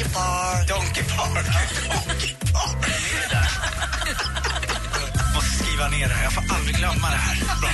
Donkey 0.00 0.14
Park. 0.14 0.68
Donkey 0.68 1.02
Park. 1.02 1.46
Donkey 1.46 2.34
Park. 2.52 2.86
Måste 5.34 5.64
skriva 5.64 5.88
ner 5.88 6.08
det 6.08 6.14
här. 6.14 6.24
Jag 6.24 6.32
får 6.32 6.44
aldrig 6.54 6.76
glömma 6.76 7.10
det 7.10 7.16
här. 7.16 7.36
Bra. 7.60 7.70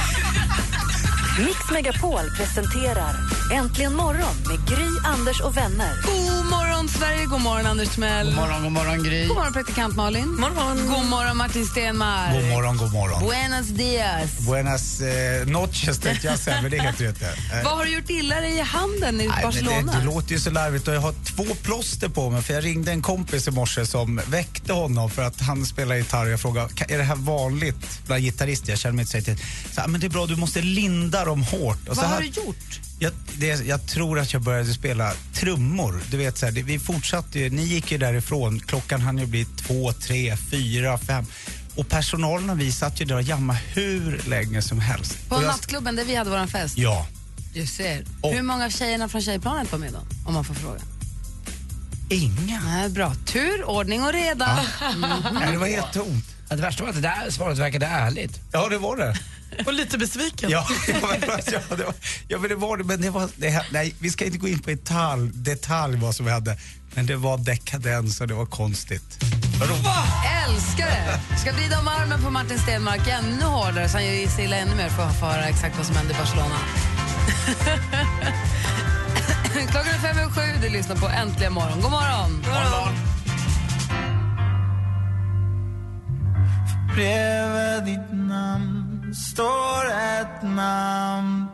Mix 1.39 1.71
Megapol 1.73 2.31
presenterar 2.37 3.15
Äntligen 3.53 3.95
morgon 3.95 4.35
med 4.49 4.69
Gry, 4.69 4.87
Anders 5.05 5.41
och 5.41 5.57
vänner. 5.57 5.93
God 6.07 6.45
morgon, 6.51 6.89
Sverige! 6.89 7.25
God 7.27 7.41
morgon, 7.41 7.67
Anders 7.67 7.89
Timell. 7.89 8.27
God 8.27 8.35
morgon, 8.37 8.63
god 8.63 8.73
morgon 8.73 9.03
Gry. 9.03 9.27
God 9.27 9.37
morgon, 9.37 9.53
praktikant 9.53 9.97
Malin. 9.97 10.29
morgon. 10.41 10.77
God 10.89 11.07
morgon, 11.07 11.37
Martin 11.37 11.67
Stenmark. 11.67 12.33
God 12.35 12.45
morgon, 12.51 12.77
god 12.77 12.93
morgon. 12.93 13.25
Buenos 13.29 13.67
dias. 13.67 14.39
Buenas 14.47 15.01
eh, 15.01 15.47
noches 15.47 15.99
tänkte 15.99 16.27
jag 16.27 16.39
säga, 16.39 16.63
men 16.63 16.71
det 16.71 16.79
helt 16.79 17.01
rätt. 17.01 17.23
Eh, 17.23 17.29
Vad 17.65 17.73
har 17.77 17.85
du 17.85 17.91
gjort 17.95 18.11
illa 18.11 18.41
dig 18.41 18.57
i 18.57 18.61
handen 18.61 19.21
i 19.21 19.29
nej, 19.29 19.43
Barcelona? 19.43 19.93
Det, 19.93 19.99
det 19.99 20.05
låter 20.05 20.33
ju 20.33 20.41
så 20.41 20.51
larvigt 20.51 20.89
och 20.89 20.95
jag 20.95 21.01
har 21.01 21.15
två 21.37 21.45
plåster 21.63 22.09
på 22.09 22.31
mig 22.31 22.43
för 22.43 22.55
jag 22.55 22.65
ringde 22.65 22.91
en 22.93 23.03
kompis 23.03 23.49
i 23.49 23.51
morse 23.51 23.87
som 23.87 24.21
väckte 24.29 24.73
honom 24.73 25.11
för 25.11 25.23
att 25.23 25.41
han 25.41 25.67
spelar 25.67 25.97
gitarr 25.97 26.25
och 26.27 26.31
jag 26.33 26.41
frågade, 26.41 26.69
"Ka- 26.69 26.93
är 26.93 26.99
det 26.99 27.05
här 27.05 27.17
vanligt 27.17 28.01
bland 28.07 28.23
gitarrister? 28.23 28.71
Jag 28.71 28.79
känner 28.79 28.95
mig 28.97 29.07
inte. 29.17 29.37
Så, 29.75 29.81
"Ah, 29.81 29.87
men 29.87 30.01
det 30.01 30.07
är 30.07 30.11
bra, 30.11 30.27
du 30.27 30.37
måste 30.37 30.61
linda 30.61 31.25
dem 31.27 31.43
hårt. 31.43 31.89
Och 31.89 31.97
Vad 31.97 32.07
har 32.07 32.21
du 32.21 32.27
gjort? 32.27 32.81
Jag, 32.99 33.13
det, 33.39 33.47
jag 33.47 33.87
tror 33.87 34.19
att 34.19 34.33
jag 34.33 34.43
började 34.43 34.75
spela 34.75 35.13
trummor. 35.35 36.01
Du 36.11 36.17
vet, 36.17 36.39
så 36.39 36.47
här, 36.47 36.53
det, 36.53 36.63
vi 36.63 36.79
fortsatte 36.79 37.39
ju, 37.39 37.51
ni 37.51 37.63
gick 37.63 37.93
ju 37.93 37.99
därifrån, 37.99 38.61
klockan 38.61 39.01
hann 39.01 39.19
ju 39.19 39.27
bli 39.27 39.45
två, 39.45 39.93
tre, 39.93 40.37
fyra, 40.37 40.99
fem. 40.99 41.25
Och 41.77 41.89
personalen 41.89 42.51
och 42.51 42.61
vi 42.61 42.73
satt 42.73 43.01
ju 43.01 43.05
där 43.05 43.15
och 43.15 43.23
jammade 43.23 43.59
hur 43.75 44.23
länge 44.29 44.63
som 44.63 44.81
helst. 44.81 45.29
På 45.29 45.35
jag, 45.35 45.43
nattklubben 45.47 45.97
där 45.97 46.05
vi 46.05 46.15
hade 46.15 46.31
vår 46.31 46.47
fest? 46.47 46.79
Ja. 46.79 47.07
Du 47.55 47.67
ser. 47.67 48.05
Och- 48.21 48.33
Hur 48.33 48.43
många 48.43 48.65
av 48.65 48.71
tjejerna 48.71 49.09
från 49.09 49.23
tjejplanet 49.23 49.73
var 49.73 49.79
med 49.79 49.93
då? 49.93 49.99
Om 50.27 50.35
man 50.35 50.45
får 50.45 50.55
fråga. 50.55 50.81
Inga. 52.09 52.61
Nej, 52.65 52.89
bra. 52.89 53.13
Tur, 53.27 53.65
ordning 53.65 54.03
och 54.03 54.13
reda. 54.13 54.61
Nej, 55.33 55.53
det 55.53 55.59
var 55.59 55.67
helt 55.67 55.93
tomt. 55.93 56.25
Det 56.49 56.57
värsta 56.57 56.83
var 56.83 56.91
att 56.91 56.97
det 56.97 57.03
där 57.03 57.31
svaret 57.31 57.59
verkade 57.59 57.87
ärligt. 57.87 58.41
Ja, 58.53 58.69
det 58.69 58.79
var 58.79 58.97
det. 58.97 59.15
Och 59.67 59.73
lite 59.73 59.99
besviken. 59.99 60.51
Ja, 60.51 60.67
ja, 60.89 60.95
men, 61.03 61.21
ja, 61.53 61.77
det 61.77 61.85
var, 61.85 61.95
ja, 62.29 62.39
men 62.39 62.49
det 62.49 62.57
var 62.57 62.77
det. 62.77 62.85
Men 62.85 63.01
det 63.01 63.11
var, 63.11 63.29
det, 63.37 63.65
nej, 63.71 63.95
vi 63.99 64.11
ska 64.11 64.25
inte 64.25 64.39
gå 64.39 64.49
in 64.49 64.59
på 64.59 64.71
detalj, 64.71 65.31
detalj 65.35 65.97
vad 65.97 66.15
som 66.15 66.27
hände. 66.27 66.59
Men 66.95 67.07
det 67.07 67.17
var 67.17 67.39
dekadens 67.39 68.21
och 68.21 68.29
det 68.29 68.35
var 68.35 68.47
konstigt. 68.47 69.19
Älskar 70.47 70.87
det! 70.87 71.21
Ska 71.39 71.53
vrida 71.53 71.79
om 71.79 71.89
armen 71.89 72.23
på 72.23 72.31
Martin 72.31 72.59
Stenmark 72.59 73.09
ännu 73.09 73.45
hårdare 73.45 73.89
så 73.89 73.97
han 73.97 74.07
gör 74.07 74.29
sig 74.29 74.45
illa 74.45 74.57
ännu 74.57 74.75
mer 74.75 74.89
för 74.89 75.03
att 75.03 75.21
få 75.21 75.27
höra 75.27 75.45
exakt 75.45 75.77
vad 75.77 75.87
som 75.87 75.97
hände 75.97 76.15
i 76.15 76.17
Barcelona. 76.17 76.57
Klockan 79.71 79.95
är 79.95 79.99
fem 79.99 80.19
över 80.19 80.31
sju, 80.31 80.43
du 80.63 80.69
lyssnar 80.69 80.97
på 80.97 81.09
Äntligen 81.09 81.53
morgon. 81.53 81.81
God 81.81 81.91
morgon! 81.91 82.43
God 82.45 82.55
morgon. 82.55 83.16
Bredvid 86.97 87.85
ditt 87.85 88.13
namn. 88.13 89.15
Står 89.15 89.87
ett 89.87 90.43
namn. 90.43 91.46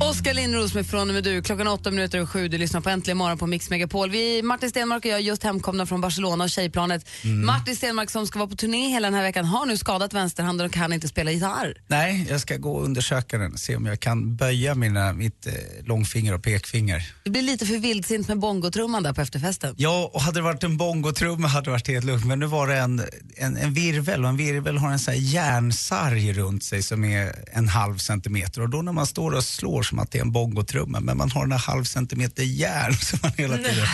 Oskar 0.00 0.34
Lindros 0.34 0.74
med 0.74 0.86
Från 0.86 1.08
och 1.08 1.14
med 1.14 1.24
du. 1.24 1.42
Klockan 1.42 1.68
åtta 1.68 1.90
minuter 1.90 2.20
och 2.22 2.30
sju. 2.30 2.48
Du 2.48 2.58
lyssnar 2.58 2.80
på 2.80 2.90
Äntligen 2.90 3.18
morgon 3.18 3.38
på 3.38 3.46
Mix 3.46 3.70
Megapol. 3.70 4.10
Vi, 4.10 4.42
Martin 4.42 4.70
Stenmark 4.70 5.04
och 5.04 5.10
jag 5.10 5.18
är 5.18 5.22
just 5.22 5.42
hemkomna 5.42 5.86
från 5.86 6.00
Barcelona 6.00 6.44
och 6.44 6.50
tjejplanet. 6.50 7.08
Martin 7.44 7.76
Stenmark 7.76 8.10
som 8.10 8.26
ska 8.26 8.38
vara 8.38 8.48
på 8.48 8.56
turné 8.56 8.88
hela 8.88 9.06
den 9.06 9.14
här 9.14 9.22
veckan 9.22 9.44
har 9.44 9.66
nu 9.66 9.76
skadat 9.76 10.12
vänsterhanden 10.12 10.66
och 10.66 10.72
kan 10.72 10.92
inte 10.92 11.08
spela 11.08 11.30
gitarr. 11.30 11.76
Nej, 11.86 12.26
jag 12.30 12.40
ska 12.40 12.56
gå 12.56 12.72
och 12.72 12.84
undersöka 12.84 13.38
den 13.38 13.58
se 13.58 13.76
om 13.76 13.86
jag 13.86 14.00
kan 14.00 14.36
böja 14.36 14.74
mina, 14.74 15.12
mitt 15.12 15.46
eh, 15.46 15.52
långfinger 15.84 16.34
och 16.34 16.42
pekfinger. 16.42 17.12
Det 17.24 17.30
blir 17.30 17.42
lite 17.42 17.66
för 17.66 17.78
vildsint 17.78 18.28
med 18.28 18.38
bongotrumman 18.38 19.02
där 19.02 19.12
på 19.12 19.20
efterfesten. 19.20 19.74
Ja, 19.78 20.10
och 20.14 20.20
hade 20.20 20.38
det 20.38 20.42
varit 20.42 20.64
en 20.64 20.76
bongotrumma 20.76 21.48
hade 21.48 21.64
det 21.64 21.70
varit 21.70 21.88
helt 21.88 22.04
lugnt. 22.04 22.26
Men 22.26 22.38
nu 22.38 22.46
var 22.46 22.66
det 22.66 22.76
en, 22.76 23.02
en, 23.36 23.56
en 23.56 23.74
virvel 23.74 24.24
och 24.24 24.30
en 24.30 24.36
virvel 24.36 24.78
har 24.78 24.90
en 24.90 24.98
sån 24.98 25.14
här 25.14 25.20
järnsarg 25.20 26.32
runt 26.32 26.64
sig 26.64 26.82
som 26.82 27.04
är 27.04 27.34
en 27.52 27.68
halv 27.68 27.98
centimeter. 27.98 28.60
Och 28.62 28.68
då 28.70 28.82
när 28.82 28.92
man 28.92 29.06
står 29.06 29.32
och 29.32 29.44
slår 29.44 29.85
som 29.86 29.98
att 29.98 30.10
det 30.10 30.18
är 30.18 30.22
en 30.22 30.32
bongotrumma 30.32 31.00
men 31.00 31.16
man 31.16 31.30
har 31.30 31.40
den 31.42 31.52
här 31.52 31.58
halv 31.58 31.84
centimeter 31.84 32.42
järn 32.42 32.94
som 33.00 33.18
man 33.22 33.32
hela 33.36 33.56
tiden... 33.56 33.86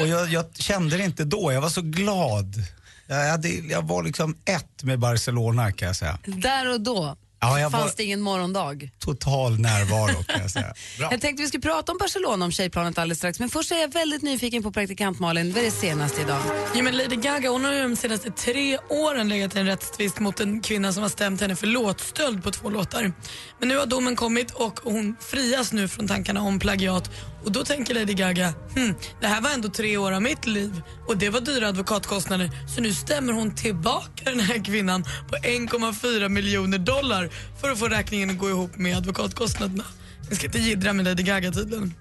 Och 0.00 0.08
jag, 0.08 0.28
jag 0.28 0.44
kände 0.54 0.96
det 0.96 1.04
inte 1.04 1.24
då, 1.24 1.52
jag 1.52 1.60
var 1.60 1.68
så 1.68 1.82
glad. 1.82 2.62
Jag, 3.06 3.30
hade, 3.30 3.48
jag 3.48 3.82
var 3.82 4.02
liksom 4.02 4.36
ett 4.44 4.82
med 4.82 4.98
Barcelona 4.98 5.72
kan 5.72 5.86
jag 5.86 5.96
säga. 5.96 6.18
Där 6.24 6.72
och 6.72 6.80
då 6.80 7.16
Ja, 7.40 7.60
jag 7.60 7.72
fanns 7.72 7.94
det 7.94 8.04
ingen 8.04 8.20
morgondag. 8.20 8.90
total 8.98 9.60
närvaro 9.60 10.22
kan 10.22 10.40
jag 10.40 10.50
säga. 10.50 10.74
Bra. 10.98 11.08
Jag 11.10 11.20
tänkte 11.20 11.42
vi 11.42 11.48
skulle 11.48 11.60
prata 11.60 11.92
om 11.92 11.98
Barcelona, 11.98 12.44
om 12.44 12.52
tjejplanet 12.52 12.98
alldeles 12.98 13.18
strax. 13.18 13.40
Men 13.40 13.48
först 13.48 13.72
är 13.72 13.76
jag 13.76 13.92
väldigt 13.92 14.22
nyfiken 14.22 14.62
på 14.62 14.72
praktikant 14.72 15.20
Malin. 15.20 15.52
Vad 15.52 15.60
är 15.60 15.64
det 15.64 15.70
senaste 15.70 16.20
idag? 16.20 16.40
Ja, 16.74 16.82
men 16.82 16.96
Lady 16.96 17.16
Gaga 17.16 17.50
hon 17.50 17.64
har 17.64 17.72
ju 17.72 17.82
de 17.82 17.96
senaste 17.96 18.30
tre 18.30 18.78
åren 18.88 19.28
legat 19.28 19.56
i 19.56 19.58
en 19.58 19.66
rättstvist 19.66 20.20
mot 20.20 20.40
en 20.40 20.60
kvinna 20.60 20.92
som 20.92 21.02
har 21.02 21.10
stämt 21.10 21.40
henne 21.40 21.56
för 21.56 21.66
låtstöld 21.66 22.42
på 22.44 22.50
två 22.50 22.70
låtar. 22.70 23.12
Men 23.58 23.68
nu 23.68 23.78
har 23.78 23.86
domen 23.86 24.16
kommit 24.16 24.50
och 24.50 24.80
hon 24.82 25.16
frias 25.20 25.72
nu 25.72 25.88
från 25.88 26.08
tankarna 26.08 26.42
om 26.42 26.58
plagiat. 26.58 27.10
Och 27.44 27.52
då 27.52 27.64
tänker 27.64 27.94
Lady 27.94 28.14
Gaga, 28.14 28.54
hm, 28.74 28.94
det 29.20 29.26
här 29.26 29.40
var 29.40 29.50
ändå 29.50 29.68
tre 29.68 29.96
år 29.96 30.12
av 30.12 30.22
mitt 30.22 30.46
liv 30.46 30.82
och 31.08 31.16
det 31.16 31.30
var 31.30 31.40
dyra 31.40 31.68
advokatkostnader. 31.68 32.50
Så 32.74 32.80
nu 32.80 32.92
stämmer 32.94 33.32
hon 33.32 33.54
tillbaka 33.54 34.24
den 34.24 34.40
här 34.40 34.64
kvinnan 34.64 35.02
på 35.02 35.36
1,4 35.36 36.28
miljoner 36.28 36.78
dollar 36.78 37.27
för 37.60 37.70
att 37.70 37.78
få 37.78 37.88
räkningen 37.88 38.30
att 38.30 38.38
gå 38.38 38.48
ihop 38.48 38.76
med 38.76 38.96
advokatkostnaderna. 38.96 39.84
Jag 40.28 40.36
ska 40.36 40.46
inte 40.46 40.58
jiddra 40.58 40.92
med 40.92 41.04
Lady 41.04 41.22
Gaga 41.22 41.52
tydligen. 41.52 41.94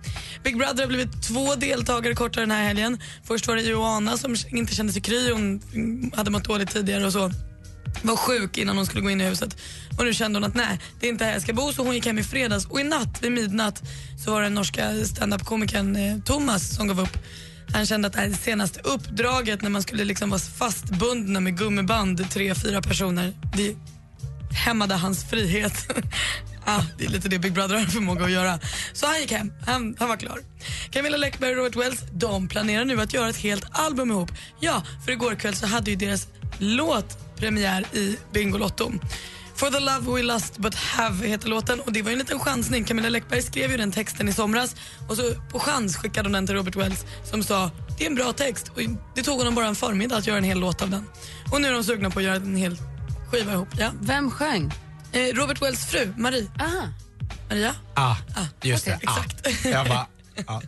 Big 0.44 0.58
Brother 0.58 0.82
har 0.82 0.88
blivit 0.88 1.24
två 1.24 1.56
deltagare 1.56 2.16
kortare 2.16 2.42
den 2.42 2.52
här 2.52 2.64
helgen. 2.64 3.02
Först 3.24 3.48
var 3.48 3.56
det 3.56 3.62
Joanna 3.62 4.18
som 4.18 4.36
inte 4.50 4.76
kände 4.76 4.94
sig 4.94 5.02
kry, 5.02 5.32
hon 5.32 5.62
hade 6.16 6.32
mått 6.32 6.44
dåligt 6.44 6.72
tidigare 6.72 7.06
och 7.06 7.14
så. 7.14 7.32
Var 8.02 8.16
sjuk 8.16 8.58
innan 8.58 8.78
hon 8.78 8.86
skulle 8.86 9.04
gå 9.04 9.10
in 9.10 9.22
i 9.22 9.26
huset. 9.26 9.58
Och 9.98 10.06
nu 10.06 10.14
kände 10.14 10.40
hon 10.40 10.44
att 10.44 10.56
nej, 10.56 10.80
det 11.00 11.08
är 11.08 11.10
inte 11.10 11.26
här 11.26 11.34
jag 11.34 11.42
ska 11.42 11.54
bo 11.54 11.74
så 11.74 11.84
hon 11.84 11.96
gick 11.96 12.06
hem 12.06 12.20
i 12.20 12.24
fredags. 12.24 12.66
Och 12.66 12.80
i 12.80 12.84
natt 12.84 13.20
vid 13.22 13.32
midnatt 13.32 13.84
så 14.26 14.32
var 14.32 14.42
det 14.42 14.46
den 14.46 14.54
norska 14.54 15.06
standup-komikern 15.06 15.96
eh, 15.96 16.18
Thomas 16.26 16.76
som 16.76 16.88
gav 16.88 17.00
upp. 17.00 17.18
Han 17.74 17.86
kände 17.86 18.08
att 18.08 18.14
det 18.14 18.20
här 18.20 18.30
senaste 18.30 18.80
uppdraget 18.84 19.62
när 19.62 19.70
man 19.70 19.82
skulle 19.82 20.04
liksom 20.04 20.30
vara 20.30 20.40
fastbundna 20.40 21.40
med 21.40 21.58
gummiband, 21.58 22.30
tre, 22.30 22.56
fyra 22.56 22.82
personer, 22.82 23.34
det 23.58 23.76
hämmade 24.57 24.95
hans 24.95 25.29
frihet. 25.29 25.88
ah, 26.66 26.81
det 26.97 27.06
är 27.06 27.09
lite 27.09 27.29
det 27.29 27.40
Big 27.40 27.53
Brother 27.53 27.75
har 27.75 27.85
förmåga 27.85 28.25
att 28.25 28.31
göra. 28.31 28.59
Så 28.94 29.06
han 29.06 29.19
gick 29.19 29.31
hem, 29.31 29.53
han, 29.66 29.95
han 30.00 30.09
var 30.09 30.18
klar. 30.18 30.40
Camilla 30.91 31.18
Läckberg 31.18 31.51
och 31.51 31.57
Robert 31.57 31.75
Wells, 31.75 32.03
de 32.12 32.47
planerar 32.47 32.85
nu 32.85 33.01
att 33.01 33.13
göra 33.13 33.29
ett 33.29 33.38
helt 33.38 33.66
album 33.72 34.12
ihop. 34.12 34.31
Ja, 34.59 34.84
för 35.06 35.12
igår 35.12 35.35
kväll 35.35 35.56
så 35.56 35.67
hade 35.67 35.91
ju 35.91 35.97
deras 35.97 36.28
låt 36.57 37.38
premiär 37.38 37.85
i 37.94 38.17
Bingolotto. 38.34 38.91
For 39.56 39.69
the 39.69 39.79
love 39.79 40.16
we 40.16 40.23
lost 40.23 40.57
but 40.57 40.75
have 40.75 41.28
heter 41.28 41.47
låten 41.47 41.79
och 41.79 41.94
det 41.94 42.01
var 42.01 42.09
ju 42.09 42.13
en 42.13 42.19
liten 42.19 42.40
chansning. 42.40 42.84
Camilla 42.84 43.09
Läckberg 43.09 43.41
skrev 43.41 43.72
ju 43.72 43.78
den 43.78 43.91
texten 43.91 44.29
i 44.29 44.34
somras 44.34 44.75
och 45.09 45.17
så 45.17 45.23
på 45.51 45.59
chans 45.59 45.97
skickade 45.97 46.28
hon 46.28 46.34
den 46.34 46.47
till 46.47 46.56
Robert 46.56 46.75
Wells 46.75 47.06
som 47.23 47.44
sa 47.44 47.72
det 47.97 48.05
är 48.05 48.09
en 48.09 48.16
bra 48.16 48.34
text 48.34 48.72
och 48.76 48.82
det 49.16 49.23
tog 49.23 49.37
honom 49.37 49.55
bara 49.55 49.67
en 49.67 49.76
förmiddag 49.76 50.17
att 50.17 50.28
göra 50.28 50.37
en 50.37 50.43
hel 50.43 50.59
låt 50.59 50.82
av 50.82 50.90
den. 50.90 51.05
Och 51.52 51.61
nu 51.61 51.67
är 51.67 51.72
de 51.72 51.84
sugna 51.84 52.09
på 52.09 52.20
att 52.20 52.26
göra 52.26 52.35
en 52.35 52.55
hel 52.55 52.78
skiva 53.32 53.52
ihop. 53.53 53.68
Ja. 53.78 53.91
Vem 54.02 54.32
sjöng? 54.32 54.74
Eh, 55.12 55.35
Robert 55.35 55.62
Wells 55.62 55.85
fru, 55.85 56.14
Marie. 56.18 56.47
Aha. 56.59 56.88
Maria? 57.50 57.76
Ah, 57.94 58.16
just 58.64 58.88
okej, 58.88 59.00
det. 59.02 59.08
Ah. 59.12 59.20
exakt. 59.24 59.66
Jag 59.66 59.88
bara, 59.88 60.08
ah. 60.47 60.62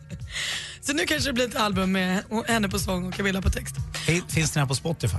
Så 0.82 0.94
nu 0.94 1.06
kanske 1.06 1.30
det 1.30 1.34
blir 1.34 1.48
ett 1.48 1.56
album 1.56 1.92
med 1.92 2.24
henne 2.48 2.70
på 2.70 2.80
sång 2.80 3.08
och 3.08 3.14
Camilla 3.14 3.42
på 3.42 3.50
text. 3.50 3.76
Fin- 3.94 4.24
Finns 4.28 4.52
den 4.52 4.62
här 4.62 4.68
på 4.68 4.76
Spotify? 4.76 5.18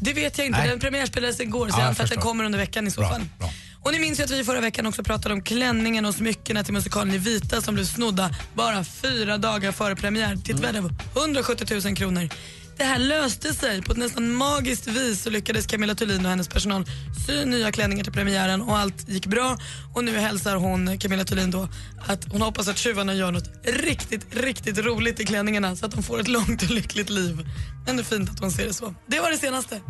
Det 0.00 0.12
vet 0.12 0.38
jag 0.38 0.46
inte. 0.46 0.58
Nej. 0.58 0.68
Den 0.68 0.80
premiärspelades 0.80 1.40
igår 1.40 1.68
så 1.68 1.74
Ja, 1.74 1.80
jag 1.80 1.88
antar 1.88 2.04
att 2.04 2.10
den 2.10 2.20
kommer 2.20 2.44
under 2.44 2.58
veckan 2.58 2.86
i 2.86 2.90
så 2.90 3.00
Bra, 3.00 3.10
fall. 3.10 3.22
bra. 3.38 3.50
Och 3.82 3.92
ni 3.92 3.98
minns 3.98 4.20
ju 4.20 4.24
att 4.24 4.30
vi 4.30 4.44
förra 4.44 4.60
veckan 4.60 4.86
också 4.86 5.02
pratade 5.04 5.34
om 5.34 5.42
klänningen 5.42 6.04
och 6.06 6.14
smyckena 6.14 6.64
till 6.64 6.72
musikalen 6.74 7.14
i 7.14 7.18
Vita 7.18 7.60
som 7.62 7.74
blev 7.74 7.84
snodda 7.84 8.30
bara 8.54 8.84
fyra 8.84 9.38
dagar 9.38 9.72
före 9.72 9.96
premiär 9.96 10.36
till 10.36 10.54
ett 10.54 10.60
värde 10.60 10.78
av 10.78 10.92
170 11.16 11.80
000 11.84 11.96
kronor. 11.96 12.28
Det 12.78 12.84
här 12.84 12.98
löste 12.98 13.54
sig 13.54 13.82
på 13.82 13.92
ett 13.92 13.98
nästan 13.98 14.34
magiskt 14.34 14.86
vis 14.86 15.22
så 15.22 15.30
lyckades 15.30 15.66
Camilla 15.66 15.94
Thulin 15.94 16.24
och 16.24 16.30
hennes 16.30 16.48
personal 16.48 16.84
sy 17.26 17.44
nya 17.44 17.72
klänningar 17.72 18.04
till 18.04 18.12
premiären 18.12 18.62
och 18.62 18.78
allt 18.78 19.08
gick 19.08 19.26
bra. 19.26 19.58
Och 19.94 20.04
nu 20.04 20.18
hälsar 20.18 20.56
hon, 20.56 20.98
Camilla 20.98 21.24
Thulin 21.24 21.50
då, 21.50 21.68
att 22.06 22.32
hon 22.32 22.42
hoppas 22.42 22.68
att 22.68 22.78
tjuvarna 22.78 23.14
gör 23.14 23.32
något 23.32 23.50
riktigt, 23.64 24.26
riktigt 24.34 24.78
roligt 24.78 25.20
i 25.20 25.24
klänningarna 25.24 25.76
så 25.76 25.86
att 25.86 25.92
de 25.92 26.02
får 26.02 26.20
ett 26.20 26.28
långt 26.28 26.62
och 26.62 26.70
lyckligt 26.70 27.10
liv. 27.10 27.48
Ändå 27.88 28.02
fint 28.02 28.30
att 28.30 28.40
hon 28.40 28.50
ser 28.50 28.66
det 28.66 28.74
så. 28.74 28.94
Det 29.06 29.20
var 29.20 29.30
det 29.30 29.38
senaste. 29.38 29.80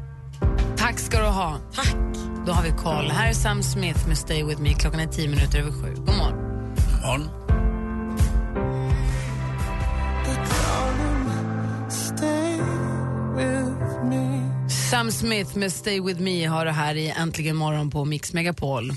Tack 0.76 0.98
ska 0.98 1.18
du 1.18 1.26
ha. 1.26 1.60
Tack. 1.74 1.94
Då 2.46 2.52
har 2.52 2.62
vi 2.62 2.70
koll. 2.70 3.10
Här 3.10 3.28
är 3.28 3.32
Sam 3.32 3.62
Smith 3.62 4.08
med 4.08 4.18
Stay 4.18 4.44
With 4.44 4.60
Me. 4.60 4.74
Klockan 4.74 5.00
är 5.00 5.06
tio 5.06 5.28
minuter 5.28 5.58
över 5.58 5.70
sju. 5.70 5.94
God 5.94 6.16
morgon. 6.16 6.38
Morgon. 7.02 7.47
Sam 14.90 15.12
Smith 15.12 15.56
med 15.58 15.72
Stay 15.72 16.00
With 16.00 16.20
Me 16.20 16.46
har 16.46 16.64
det 16.64 16.72
här 16.72 16.94
i 16.94 17.08
Äntligen 17.08 17.56
morgon 17.56 17.90
på 17.90 18.04
Mix 18.04 18.32
Megapol. 18.32 18.92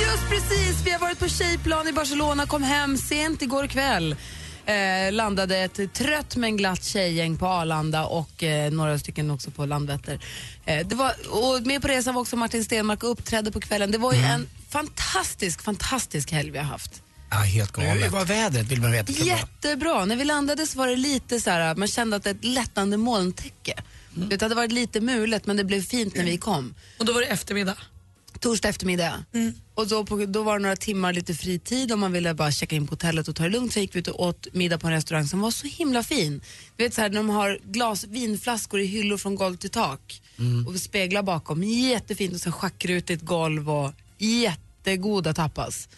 Just 0.00 0.28
precis, 0.28 0.86
vi 0.86 0.90
har 0.90 0.98
varit 0.98 1.18
på 1.18 1.28
tjejplan 1.28 1.88
i 1.88 1.92
Barcelona, 1.92 2.46
kom 2.46 2.62
hem 2.62 2.96
sent 2.96 3.42
igår 3.42 3.66
kväll. 3.66 4.16
Eh, 4.66 5.12
landade 5.12 5.58
ett 5.58 5.92
trött 5.92 6.36
men 6.36 6.56
glatt 6.56 6.84
tjejgäng 6.84 7.36
på 7.36 7.46
Arlanda 7.46 8.04
och 8.04 8.42
eh, 8.42 8.72
några 8.72 8.98
stycken 8.98 9.30
också 9.30 9.50
på 9.50 9.66
Landvetter. 9.66 10.18
Eh, 10.64 10.86
det 10.86 10.94
var, 10.94 11.12
och 11.30 11.66
med 11.66 11.82
på 11.82 11.88
resan 11.88 12.14
var 12.14 12.22
också 12.22 12.36
Martin 12.36 12.64
Stenmark 12.64 13.02
och 13.02 13.10
uppträdde 13.10 13.52
på 13.52 13.60
kvällen. 13.60 13.90
Det 13.90 13.98
var 13.98 14.12
ju 14.12 14.20
en 14.20 14.48
fantastisk, 14.68 15.62
fantastisk 15.62 16.32
helg 16.32 16.50
vi 16.50 16.58
har 16.58 16.64
haft. 16.64 17.02
Ja, 17.30 17.36
helt 17.36 17.78
Hur 17.78 17.82
galet. 17.82 18.12
var 18.12 18.24
vädret 18.24 18.66
vill 18.66 18.80
man 18.80 18.92
veta. 18.92 19.12
Jättebra. 19.12 20.04
När 20.04 20.16
vi 20.16 20.24
landade 20.24 20.66
så 20.66 20.78
var 20.78 20.88
det 20.88 20.96
lite 20.96 21.40
så 21.40 21.50
här, 21.50 21.74
man 21.74 21.88
kände 21.88 22.16
att 22.16 22.24
det 22.24 22.30
är 22.30 22.34
ett 22.34 22.44
lättande 22.44 22.96
molntäcke. 22.96 23.74
Det 24.14 24.42
hade 24.42 24.54
varit 24.54 24.72
lite 24.72 25.00
mulet 25.00 25.46
men 25.46 25.56
det 25.56 25.64
blev 25.64 25.82
fint 25.82 26.16
när 26.16 26.24
vi 26.24 26.38
kom. 26.38 26.74
Och 26.98 27.04
då 27.04 27.12
var 27.12 27.20
det 27.20 27.26
eftermiddag. 27.26 27.76
Torsdag 28.44 28.68
eftermiddag. 28.68 29.24
Och 29.74 29.88
då, 29.88 30.04
på, 30.04 30.26
då 30.26 30.42
var 30.42 30.58
det 30.58 30.62
några 30.62 30.76
timmar 30.76 31.12
lite 31.12 31.34
fri 31.34 31.58
tid 31.58 31.92
om 31.92 32.00
man 32.00 32.12
ville 32.12 32.34
bara 32.34 32.52
checka 32.52 32.76
in 32.76 32.86
på 32.86 32.92
hotellet 32.92 33.28
och 33.28 33.36
ta 33.36 33.42
det 33.42 33.48
lugnt. 33.48 33.72
Så 33.72 33.80
gick 33.80 33.94
vi 33.94 33.98
ut 33.98 34.08
och 34.08 34.22
åt 34.22 34.54
middag 34.54 34.78
på 34.78 34.86
en 34.86 34.92
restaurang 34.92 35.26
som 35.26 35.40
var 35.40 35.50
så 35.50 35.66
himla 35.66 36.02
fin. 36.02 36.40
Du 36.76 36.84
vet 36.84 36.94
så 36.94 37.00
här 37.00 37.08
när 37.08 37.16
de 37.16 37.30
har 37.30 37.58
glas, 37.64 38.04
vinflaskor 38.04 38.80
i 38.80 38.86
hyllor 38.86 39.16
från 39.16 39.34
golv 39.34 39.56
till 39.56 39.70
tak 39.70 40.22
och 40.66 40.80
speglar 40.80 41.22
bakom. 41.22 41.62
Jättefint 41.62 42.34
och 42.34 42.40
så 42.40 42.52
schackrutigt 42.52 43.22
golv 43.22 43.70
och 43.70 43.92
jättegoda 44.18 45.34
tapas. 45.34 45.88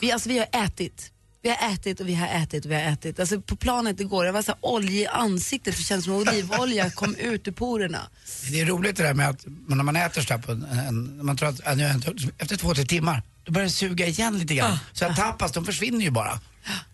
Vi, 0.00 0.12
alltså, 0.12 0.28
vi 0.28 0.38
har 0.38 0.48
ätit. 0.66 1.10
Vi 1.44 1.50
har 1.50 1.72
ätit 1.72 2.00
och 2.00 2.08
vi 2.08 2.14
har 2.14 2.28
ätit 2.28 2.64
och 2.64 2.70
vi 2.70 2.74
har 2.74 2.82
ätit. 2.82 3.20
Alltså, 3.20 3.40
på 3.40 3.56
planet 3.56 4.00
igår, 4.00 4.26
jag 4.26 4.32
var 4.32 4.42
så 4.42 4.54
här 4.62 4.90
i 4.90 5.06
ansiktet 5.06 5.74
för 5.74 5.82
det 5.82 5.86
kändes 5.86 6.04
som 6.04 6.14
olivolja 6.14 6.90
kom 6.90 7.14
ut 7.14 7.48
ur 7.48 7.52
porerna. 7.52 8.00
Det 8.50 8.60
är 8.60 8.66
roligt 8.66 8.96
det 8.96 9.02
där 9.02 9.14
med 9.14 9.28
att 9.28 9.46
när 9.68 9.82
man 9.82 9.96
äter 9.96 10.22
så 10.22 10.38
på 10.38 10.52
en, 10.52 10.64
en, 10.64 11.26
man 11.26 11.36
tror 11.36 11.48
att 11.48 11.60
efter 12.38 12.56
två, 12.56 12.74
tre 12.74 12.84
timmar, 12.84 13.22
då 13.44 13.52
börjar 13.52 13.64
det 13.64 13.70
suga 13.70 14.06
igen 14.06 14.38
lite 14.38 14.54
grann. 14.54 14.78
Så 14.92 15.04
att 15.04 15.16
tapas, 15.16 15.52
de 15.52 15.64
försvinner 15.64 16.04
ju 16.04 16.10
bara. 16.10 16.40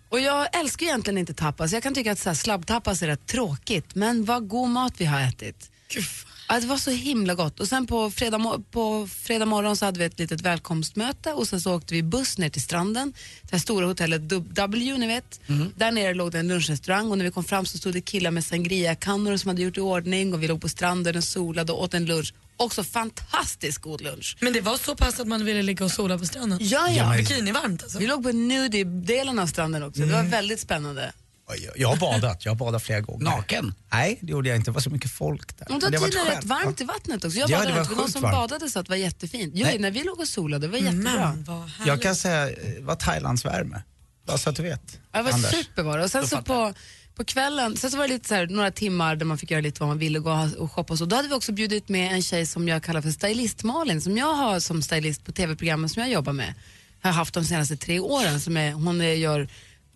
Och 0.09 0.21
jag 0.21 0.57
älskar 0.61 0.87
egentligen 0.87 1.19
inte 1.19 1.35
tapas. 1.35 1.73
Jag 1.73 1.83
kan 1.83 1.95
tycka 1.95 2.13
att 2.13 2.19
så 2.19 2.29
här 2.29 2.35
slabbtapas 2.35 3.03
är 3.03 3.07
rätt 3.07 3.27
tråkigt. 3.27 3.95
Men 3.95 4.25
vad 4.25 4.49
god 4.49 4.71
mat 4.71 4.95
vi 4.97 5.05
har 5.05 5.21
ätit. 5.21 5.71
Ja, 6.53 6.61
det 6.61 6.67
var 6.67 6.77
så 6.77 6.91
himla 6.91 7.35
gott. 7.35 7.61
Och 7.61 7.69
sen 7.69 7.87
på 7.87 8.11
fredag, 8.11 8.63
på 8.71 9.09
fredag 9.13 9.47
morgon 9.47 9.77
så 9.77 9.85
hade 9.85 9.99
vi 9.99 10.05
ett 10.05 10.19
litet 10.19 10.41
välkomstmöte 10.41 11.33
och 11.33 11.49
sen 11.49 11.61
så 11.61 11.75
åkte 11.75 11.95
vi 11.95 12.03
buss 12.03 12.39
ner 12.39 12.49
till 12.49 12.63
stranden. 12.63 13.13
Det 13.43 13.53
här 13.53 13.59
stora 13.59 13.87
hotellet 13.87 14.23
W, 14.55 14.99
ni 14.99 15.07
vet. 15.07 15.41
Där 15.77 15.93
nere 15.93 16.15
låg 16.15 16.33
det 16.33 16.39
en 16.39 16.49
lunchrestaurang 16.49 17.11
och 17.11 17.19
när 17.19 17.25
vi 17.25 17.31
kom 17.31 17.45
fram 17.45 17.67
så 17.67 17.79
stod 17.79 17.93
det 17.93 18.01
killar 18.01 18.31
med 18.31 18.45
sangria-kannor 18.45 19.37
som 19.37 19.49
hade 19.49 19.63
gjort 19.63 19.77
i 19.77 19.81
ordning 19.81 20.35
och 20.35 20.43
vi 20.43 20.49
låg 20.49 20.61
på 20.61 20.69
stranden 20.69 21.17
och 21.17 21.25
solade 21.25 21.73
och 21.73 21.83
åt 21.83 21.95
en 21.95 22.07
lunch. 22.07 22.35
Också 22.57 22.85
fantastiskt 22.85 23.79
god 23.79 24.01
lunch. 24.01 24.37
Men 24.41 24.53
det 24.53 24.61
var 24.61 24.77
så 24.77 24.97
pass 24.97 25.21
att 25.21 25.29
man 25.29 25.45
ville 25.45 25.63
ligga 25.63 25.85
och 25.85 25.91
sola 25.91 26.19
på 26.19 26.27
stranden? 26.27 26.59
Ja, 26.63 26.91
ja. 26.91 27.15
Bikinivarmt 27.17 27.83
alltså? 27.83 27.99
Vi 27.99 28.07
låg 28.07 28.23
på 28.23 28.33
nudie-delen 28.33 29.39
av 29.39 29.47
stranden 29.47 29.83
också. 29.83 30.01
Det 30.01 30.13
var 30.13 30.23
väldigt 30.23 30.61
spännande. 30.61 31.13
Jag, 31.77 31.89
har 31.89 31.97
badat, 31.97 32.45
jag 32.45 32.53
har 32.53 32.57
badat 32.57 32.83
flera 32.83 33.01
gånger. 33.01 33.25
Naken? 33.25 33.75
Nej, 33.93 34.19
det 34.23 34.33
gjorde 34.33 34.49
jag 34.49 34.57
inte. 34.57 34.71
Det 34.71 34.75
var 34.75 34.81
så 34.81 34.91
mycket 34.91 35.11
folk 35.11 35.59
där. 35.59 35.73
Och 35.73 35.81
då 35.81 35.87
Men 35.87 35.91
det 35.93 35.97
har 35.99 36.03
varit 36.03 36.13
tiden 36.13 36.27
rätt 36.37 36.45
varmt 36.45 36.81
i 36.81 36.85
vattnet 36.85 37.25
också. 37.25 37.39
Jag 37.39 37.51
Ja, 37.51 37.57
badade 37.59 37.71
det 37.71 37.75
var 37.75 37.81
inte, 37.81 37.91
men 37.91 37.99
någon 38.01 38.11
som 38.13 38.23
varmt. 38.23 38.35
badade 38.37 38.71
sa 38.71 38.81
att 38.81 38.87
det 38.87 38.91
var 38.91 38.97
jättefint. 38.97 39.53
Jo, 39.57 39.67
Nej. 39.67 39.79
när 39.79 39.91
vi 39.91 40.03
låg 40.05 40.21
och 40.21 40.29
solade, 40.29 40.67
det 40.67 40.71
var 40.71 40.79
jättebra. 40.79 41.35
Men 41.47 41.47
härligt. 41.47 41.87
Jag 41.87 42.03
kan 42.03 42.17
säga, 42.17 42.47
det 42.47 42.81
var 42.81 42.95
Thailands 42.97 43.45
värme. 43.45 43.83
Bara 44.27 44.39
så 44.39 44.51
att 44.51 44.57
du 44.57 44.63
vet. 44.63 44.99
Ja, 45.13 45.19
det 45.19 45.23
var 45.25 45.33
Anders. 45.33 45.51
super 45.51 45.83
var 45.83 45.99
det. 45.99 46.05
Och 46.05 46.11
sen 46.11 46.23
Då 46.23 46.27
så 46.29 46.43
på, 46.43 46.75
på 47.15 47.25
kvällen, 47.25 47.77
sen 47.77 47.91
så 47.91 47.97
var 47.97 48.09
det 48.09 48.15
lite 48.15 48.29
så 48.29 48.35
här, 48.35 48.47
några 48.47 48.71
timmar 48.71 49.17
där 49.17 49.27
man 49.27 49.39
fick 49.39 49.51
göra 49.51 49.61
lite 49.61 49.81
vad 49.81 49.89
man 49.89 49.99
ville 49.99 50.19
och 50.19 50.25
gå 50.25 50.49
och 50.59 50.73
shoppa 50.73 50.93
och 50.93 50.99
så. 50.99 51.05
Då 51.05 51.17
hade 51.17 51.29
vi 51.29 51.35
också 51.35 51.53
bjudit 51.53 51.89
med 51.89 52.13
en 52.13 52.23
tjej 52.23 52.47
som 52.47 52.69
jag 52.69 52.83
kallar 52.83 53.01
för 53.03 53.11
stylist 53.11 53.63
Malin, 53.63 54.01
som 54.01 54.19
jag 54.19 54.35
har 54.35 54.61
som 54.61 54.83
stylist 54.83 55.25
på 55.25 55.33
tv-programmen 55.33 55.89
som 55.89 56.03
jag 56.03 56.13
jobbar 56.13 56.33
med. 56.33 56.55
Jag 57.03 57.09
har 57.09 57.15
haft 57.15 57.35
de 57.35 57.45
senaste 57.45 57.77
tre 57.77 58.01
åren. 58.01 58.41
Som 58.41 58.57
är, 58.57 58.73
hon 58.73 59.01
är, 59.01 59.13
gör, 59.15 59.49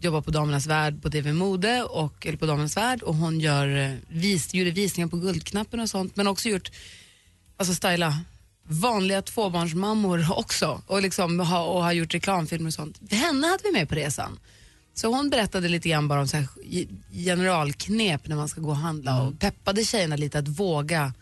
jobbar 0.04 0.20
på 0.20 0.30
Damernas 0.30 0.66
Värld 0.66 1.02
på 1.02 1.10
TV 1.10 1.32
Mode, 1.32 1.82
och, 1.82 2.26
eller 2.26 2.38
på 2.38 2.46
Damernas 2.46 2.76
Värld 2.76 3.02
och 3.02 3.14
hon 3.14 3.40
gör, 3.40 3.76
eh, 3.76 3.92
vis, 4.08 4.54
gjorde 4.54 4.70
visningar 4.70 5.08
på 5.08 5.16
Guldknappen 5.16 5.80
och 5.80 5.90
sånt, 5.90 6.16
men 6.16 6.26
också 6.26 6.48
gjort 6.48 6.70
alltså 7.56 7.74
styla 7.74 8.18
vanliga 8.66 9.22
tvåbarnsmammor 9.22 10.26
också 10.38 10.82
och, 10.86 11.02
liksom 11.02 11.40
ha, 11.40 11.64
och 11.64 11.82
har 11.82 11.92
gjort 11.92 12.14
reklamfilmer 12.14 12.66
och 12.66 12.74
sånt. 12.74 13.12
Henne 13.12 13.46
hade 13.46 13.62
vi 13.64 13.72
med 13.72 13.88
på 13.88 13.94
resan. 13.94 14.38
Så 14.94 15.08
hon 15.08 15.30
berättade 15.30 15.68
lite 15.68 15.88
grann 15.88 16.08
bara 16.08 16.20
om 16.20 16.28
så 16.28 16.36
här 16.36 16.48
ge- 16.64 16.88
generalknep 17.10 18.28
när 18.28 18.36
man 18.36 18.48
ska 18.48 18.60
gå 18.60 18.68
och 18.68 18.76
handla 18.76 19.22
och 19.22 19.38
peppade 19.38 19.84
tjejerna 19.84 20.16
lite 20.16 20.38
att 20.38 20.48
våga 20.48 21.14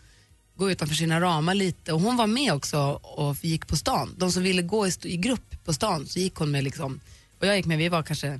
gå 0.55 0.71
utanför 0.71 0.95
sina 0.95 1.21
ramar 1.21 1.55
lite. 1.55 1.93
Och 1.93 2.01
hon 2.01 2.17
var 2.17 2.27
med 2.27 2.53
också 2.53 2.79
och 3.03 3.45
gick 3.45 3.67
på 3.67 3.75
stan. 3.75 4.15
De 4.17 4.31
som 4.31 4.43
ville 4.43 4.61
gå 4.61 4.87
i, 4.87 4.91
i 5.03 5.17
grupp 5.17 5.65
på 5.65 5.73
stan 5.73 6.07
så 6.07 6.19
gick 6.19 6.35
hon 6.35 6.51
med 6.51 6.63
liksom, 6.63 6.99
och 7.39 7.47
jag 7.47 7.57
gick 7.57 7.65
med, 7.65 7.77
vi 7.77 7.89
var 7.89 8.03
kanske 8.03 8.39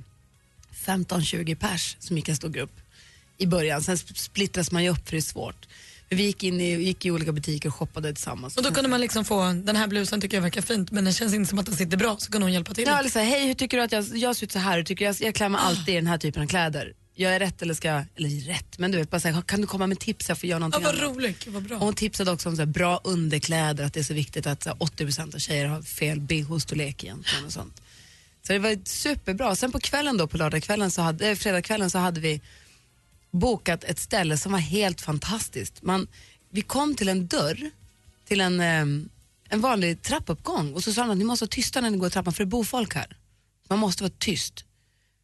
15-20 0.86 1.54
pers 1.54 1.96
som 2.00 2.16
gick 2.16 2.28
en 2.28 2.36
stor 2.36 2.48
grupp 2.48 2.80
i 3.38 3.46
början. 3.46 3.82
Sen 3.82 3.96
sp- 3.96 4.14
splittras 4.14 4.70
man 4.70 4.84
ju 4.84 4.90
upp 4.90 5.04
för 5.04 5.10
det 5.12 5.16
är 5.18 5.20
svårt. 5.20 5.66
Vi 6.08 6.22
gick, 6.22 6.42
in 6.42 6.60
i, 6.60 6.82
gick 6.82 7.06
i 7.06 7.10
olika 7.10 7.32
butiker 7.32 7.68
och 7.68 7.74
shoppade 7.74 8.12
tillsammans. 8.14 8.56
Och 8.56 8.62
då 8.62 8.70
kunde 8.70 8.90
man 8.90 9.00
liksom 9.00 9.24
få, 9.24 9.44
den 9.52 9.76
här 9.76 9.86
blusen 9.86 10.20
tycker 10.20 10.36
jag 10.36 10.42
verkar 10.42 10.62
fint 10.62 10.90
men 10.90 11.04
den 11.04 11.12
känns 11.14 11.34
inte 11.34 11.50
som 11.50 11.58
att 11.58 11.66
den 11.66 11.76
sitter 11.76 11.96
bra 11.96 12.16
så 12.18 12.32
kan 12.32 12.42
hon 12.42 12.52
hjälpa 12.52 12.74
till. 12.74 12.84
Ja, 12.86 12.94
här, 13.14 13.24
hej 13.24 13.46
hur 13.46 13.54
tycker 13.54 13.76
du 13.76 13.82
att 13.82 13.92
jag, 13.92 14.04
jag 14.16 14.36
ser 14.36 14.44
ut 14.46 14.52
så 14.52 14.58
här? 14.58 14.76
Hur 14.76 14.84
tycker 14.84 15.04
jag, 15.04 15.16
jag 15.20 15.34
klär 15.34 15.48
mig 15.48 15.60
alltid 15.64 15.88
i 15.88 15.96
den 15.96 16.06
här 16.06 16.18
typen 16.18 16.42
av 16.42 16.46
kläder. 16.46 16.92
Jag 17.16 17.34
är 17.34 17.40
rätt 17.40 17.62
eller 17.62 17.74
ska 17.74 17.88
jag, 17.88 18.04
eller 18.16 18.28
rätt, 18.28 18.78
men 18.78 18.90
du 18.92 18.98
vet 18.98 19.10
bara 19.10 19.20
så 19.20 19.28
här, 19.28 19.42
kan 19.42 19.60
du 19.60 19.66
komma 19.66 19.86
med 19.86 19.98
tips 19.98 20.28
jag 20.28 20.38
får 20.38 20.48
göra 20.48 20.56
Ja, 20.56 20.58
någonting 20.58 20.82
vad 20.84 20.94
annat? 20.94 21.16
roligt, 21.16 21.46
vad 21.46 21.62
bra. 21.62 21.76
Och 21.76 21.84
hon 21.84 21.94
tipsade 21.94 22.30
också 22.30 22.48
om 22.48 22.56
så 22.56 22.62
här, 22.62 22.66
bra 22.66 23.00
underkläder, 23.04 23.84
att 23.84 23.92
det 23.94 24.00
är 24.00 24.04
så 24.04 24.14
viktigt 24.14 24.46
att 24.46 24.62
så 24.62 24.68
här, 24.68 24.76
80% 24.76 25.34
av 25.34 25.38
tjejer 25.38 25.66
har 25.66 25.82
fel 25.82 26.20
bh-storlek 26.20 27.04
egentligen 27.04 27.44
och 27.44 27.52
sånt. 27.52 27.80
Så 28.46 28.52
det 28.52 28.58
var 28.58 28.78
superbra. 28.84 29.56
Sen 29.56 29.72
på 29.72 29.80
kvällen 29.80 30.16
då, 30.16 30.26
på 30.26 30.36
lördagskvällen, 30.36 30.90
så 30.90 31.02
hade, 31.02 31.28
eh, 31.30 31.36
fredagskvällen 31.36 31.90
så 31.90 31.98
hade 31.98 32.20
vi 32.20 32.40
bokat 33.30 33.84
ett 33.84 33.98
ställe 33.98 34.38
som 34.38 34.52
var 34.52 34.58
helt 34.58 35.00
fantastiskt. 35.00 35.82
Man, 35.82 36.06
vi 36.50 36.62
kom 36.62 36.94
till 36.94 37.08
en 37.08 37.26
dörr, 37.26 37.70
till 38.28 38.40
en, 38.40 38.60
em, 38.60 39.08
en 39.48 39.60
vanlig 39.60 40.02
trappuppgång 40.02 40.74
och 40.74 40.84
så 40.84 40.92
sa 40.92 41.00
de 41.02 41.10
att 41.10 41.16
ni 41.18 41.24
måste 41.24 41.42
vara 41.44 41.50
tysta 41.50 41.80
när 41.80 41.90
ni 41.90 41.96
går 41.98 42.08
i 42.08 42.10
trappan 42.10 42.32
för 42.32 42.44
det 42.44 42.48
bor 42.50 42.64
folk 42.64 42.94
här. 42.94 43.16
Man 43.68 43.78
måste 43.78 44.02
vara 44.02 44.12
tyst. 44.18 44.64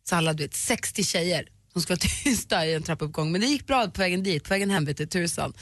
Så 0.09 0.17
alla, 0.17 0.33
du 0.33 0.43
vet, 0.43 0.55
60 0.55 1.05
tjejer 1.05 1.49
som 1.73 1.83
ska 1.83 1.93
vara 1.93 1.99
tysta 2.25 2.67
i 2.67 2.75
en 2.75 2.83
trappuppgång. 2.83 3.33
Men 3.33 3.41
det 3.41 3.47
gick 3.47 3.67
bra 3.67 3.89
på 3.91 4.01
vägen 4.01 4.23
dit, 4.23 4.45
på 4.45 4.49
vägen 4.49 4.71
hem 4.71 4.85
vet 4.85 5.11
tusan. 5.11 5.53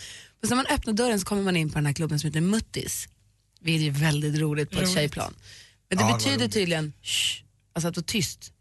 Men 0.40 0.48
när 0.48 0.56
man 0.56 0.66
öppnar 0.66 0.92
dörren 0.92 1.20
så 1.20 1.26
kommer 1.26 1.42
man 1.42 1.56
in 1.56 1.68
på 1.70 1.74
den 1.74 1.86
här 1.86 1.92
klubben 1.92 2.18
som 2.18 2.26
heter 2.28 2.40
Muttis. 2.40 3.08
Vilket 3.60 3.96
är 3.96 4.00
väldigt 4.00 4.40
roligt 4.40 4.70
på 4.70 4.76
ett 4.76 4.82
Roligt. 4.82 4.94
tjejplan. 4.94 5.34
Men 5.88 5.98
det 5.98 6.04
Ja, 6.04 6.08
det 6.08 6.14
betyder 6.18 6.38
roligt. 6.38 6.52
tydligen 6.52 6.92
shh, 7.02 7.42
alltså 7.86 7.88
att 7.88 7.96
vara 7.96 8.04
tyst. 8.12 8.52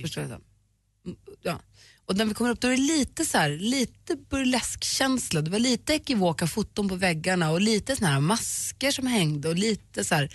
Förstår 0.00 0.22
du? 0.22 0.26
Mm, 0.28 1.16
Ja. 1.42 1.60
Och 2.04 2.16
när 2.16 2.24
vi 2.24 2.34
kommer 2.34 2.50
upp 2.50 2.60
då 2.60 2.68
är 2.68 2.72
det 2.72 2.82
lite 2.82 3.24
så 3.24 3.38
här, 3.38 3.50
lite 3.50 4.16
burleskkänsla. 4.16 5.42
Det 5.42 5.50
var 5.50 5.58
lite 5.58 5.94
ekivoka 5.94 6.46
foton 6.46 6.88
på 6.88 6.94
väggarna 6.94 7.50
och 7.50 7.60
lite 7.60 7.96
såna 7.96 8.08
här 8.10 8.20
masker 8.20 8.90
som 8.90 9.06
hängde 9.06 9.48
och 9.48 9.54
lite 9.56 10.04
så 10.04 10.14
här 10.14 10.34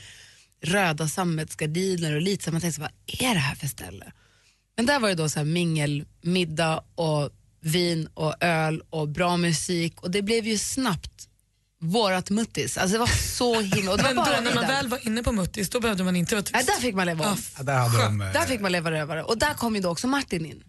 röda 0.62 1.08
sammetsgardiner 1.08 2.16
och 2.16 2.22
lite 2.22 2.44
så 2.44 2.50
här, 2.50 2.54
man 2.54 2.62
tänkte 2.62 2.76
så 2.76 2.82
vad 2.82 3.22
är 3.30 3.34
det 3.34 3.40
här 3.40 3.56
för 3.56 3.68
ställe? 3.68 4.12
Men 4.76 4.86
där 4.86 5.00
var 5.00 5.10
det 5.10 5.16
då 5.16 5.30
så 5.30 5.40
här 5.40 5.46
mingel, 5.46 6.06
middag 6.22 6.84
och 6.96 7.30
vin 7.62 8.08
och 8.14 8.44
öl 8.44 8.84
och 8.90 9.08
bra 9.10 9.38
musik 9.38 10.02
och 10.02 10.12
det 10.12 10.22
blev 10.22 10.48
ju 10.48 10.58
snabbt 10.58 11.30
vårat 11.79 12.29
muttis. 12.29 12.77
Alltså 12.77 12.93
det 12.93 13.00
var 13.00 13.07
så 13.07 13.62
himla... 13.62 13.91
Och 13.91 13.98
det 13.98 14.03
var 14.03 14.10
Men 14.13 14.15
då, 14.15 14.24
bara 14.31 14.39
när 14.41 14.50
vi 14.50 14.55
man 14.55 14.67
väl 14.67 14.88
var 14.88 15.07
inne 15.07 15.24
på 15.24 15.31
Muttis 15.31 15.69
då 15.69 15.79
behövde 15.79 16.03
man 16.03 16.15
inte 16.15 16.36
vara 16.36 16.43
tyst. 16.43 16.53
Nej, 16.53 16.63
där 16.65 16.74
fick 16.81 16.96
man 16.96 17.05
leva 17.05 17.31
om. 17.31 17.38
Ja, 17.57 17.63
där 17.63 17.77
hade 17.77 18.03
de, 18.03 18.17
Där 18.19 18.46
fick 18.46 18.62
man 18.62 18.72
leva 18.72 18.91
rövare. 18.91 19.24
Och 19.24 19.38
där 19.38 19.53
kom 19.53 19.75
ju 19.75 19.81
då 19.81 19.89
också 19.89 20.07
Martin 20.07 20.46
in. 20.46 20.63